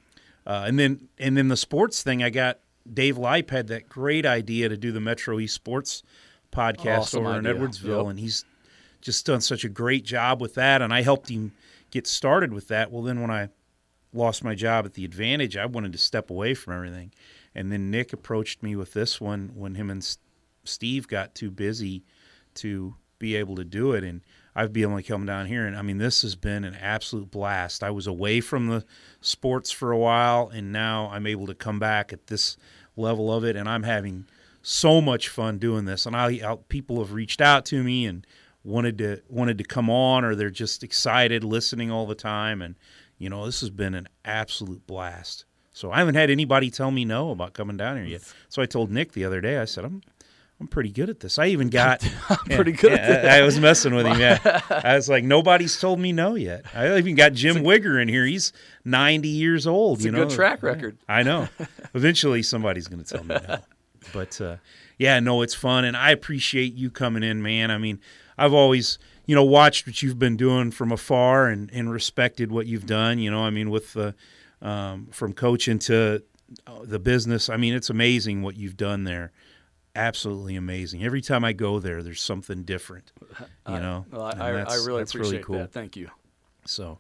[0.47, 2.61] uh, and then and then the sports thing, I got
[2.93, 6.03] Dave Lipe had that great idea to do the Metro East Sports
[6.53, 7.45] podcast Awesome over in.
[7.45, 8.11] Edwardsville, Yep.
[8.11, 8.45] and he's
[9.01, 10.82] just done such a great job with that.
[10.82, 11.53] And I helped him
[11.97, 12.92] get started with that.
[12.92, 13.49] Well, then when I
[14.12, 17.12] lost my job at the Advantage, I wanted to step away from everything.
[17.55, 20.07] And then Nick approached me with this one when him and
[20.64, 22.05] Steve got too busy
[22.57, 24.05] to be able to do it.
[24.05, 24.20] And
[24.55, 25.66] I've been able to come down here.
[25.66, 27.82] And I mean, this has been an absolute blast.
[27.82, 28.84] I was away from the
[29.22, 32.59] sports for a while, and now I'm able to come back at this
[32.94, 33.57] level of it.
[33.57, 34.26] And I'm having
[34.61, 36.05] so much fun doing this.
[36.05, 38.26] And I, I people have reached out to me and
[38.67, 42.61] wanted to wanted to come on, or they're just excited listening all the time.
[42.61, 42.75] And
[43.19, 45.45] you know, this has been an absolute blast.
[45.73, 48.33] So I haven't had anybody tell me no about coming down here yet.
[48.49, 49.59] So I told Nick the other day.
[49.59, 50.03] I said I'm
[50.59, 51.39] I'm pretty good at this.
[51.39, 52.01] I even got
[52.51, 54.19] pretty good at yeah, I, I was messing with him.
[54.19, 54.39] Yeah,
[54.71, 56.64] I was like, nobody's told me no yet.
[56.75, 58.25] I even got Jim Wigger in here.
[58.25, 58.53] He's
[58.85, 59.99] 90 years old.
[59.99, 60.97] It's you a know, good track record.
[61.09, 61.49] I know.
[61.95, 63.59] Eventually, somebody's going to tell me no.
[64.12, 64.57] But uh,
[64.99, 67.71] yeah, no, it's fun, and I appreciate you coming in, man.
[67.71, 68.01] I mean,
[68.39, 72.66] I've always, you know, watched what you've been doing from afar and, and respected what
[72.66, 73.18] you've done.
[73.18, 74.14] You know, I mean, with the
[74.62, 76.22] um, from coaching to
[76.66, 77.49] uh, the business.
[77.51, 79.32] I mean, it's amazing what you've done there.
[79.95, 81.03] Absolutely amazing.
[81.05, 83.12] Every time I go there, there's something different.
[83.68, 85.59] You know, Well, I, I, I that's- really appreciate cool.
[85.59, 85.72] that.
[85.72, 86.09] Thank you.
[86.66, 86.99] So,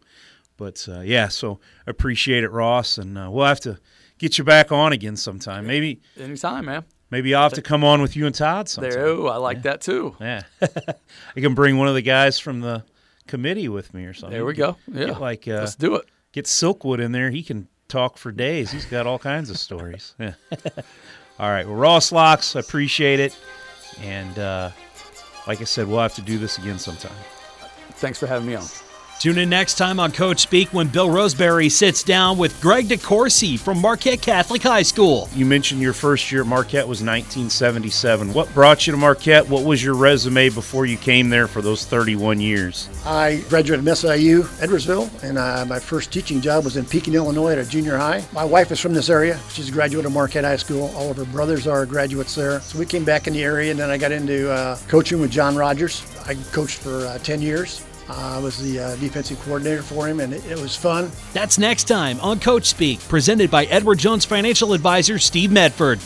[0.56, 3.78] but uh, yeah, so appreciate it, Ross, and uh, we'll have to
[4.18, 5.64] get you back on again sometime.
[5.66, 6.84] Maybe Anytime, man.
[7.10, 8.90] Maybe I'll have to come on with you and Todd sometime.
[8.92, 10.16] There, oh, I like that too.
[10.20, 12.84] Yeah, I can bring one of the guys from the
[13.26, 14.30] committee with me or something.
[14.36, 14.76] There we Get- go.
[14.92, 16.06] Yeah, like uh, let's do it.
[16.32, 17.30] get Silkwood in there.
[17.30, 18.70] He can talk for days.
[18.70, 20.14] He's got all kinds of stories.
[20.18, 20.34] Yeah.
[21.38, 21.66] all right.
[21.66, 23.36] Well, Ross Locks, I appreciate it,
[24.02, 24.70] and uh,
[25.46, 27.16] like I said, we'll have to do this again sometime.
[27.92, 28.64] Thanks for having me on.
[29.18, 33.58] Tune in next time on Coach Speak when Bill Roseberry sits down with Greg DeCourcy
[33.58, 35.30] from Marquette Catholic High School.
[35.34, 38.34] You mentioned your first year at Marquette was 1977.
[38.34, 39.48] What brought you to Marquette?
[39.48, 42.90] What was your resume before you came there for those 31 years?
[43.06, 47.52] I graduated from SIU, Edwardsville, and uh, my first teaching job was in Pekin, Illinois
[47.52, 48.22] at a junior high.
[48.34, 49.40] My wife is from this area.
[49.48, 50.94] She's a graduate of Marquette High School.
[50.94, 52.60] All of her brothers are graduates there.
[52.60, 55.30] So we came back in the area, and then I got into uh, coaching with
[55.30, 56.04] John Rogers.
[56.26, 57.85] I coached for uh, 10 years.
[58.08, 61.10] I was the uh, defensive coordinator for him, and it, it was fun.
[61.32, 65.98] That's next time on Coach Speak, presented by Edward Jones financial advisor Steve Medford.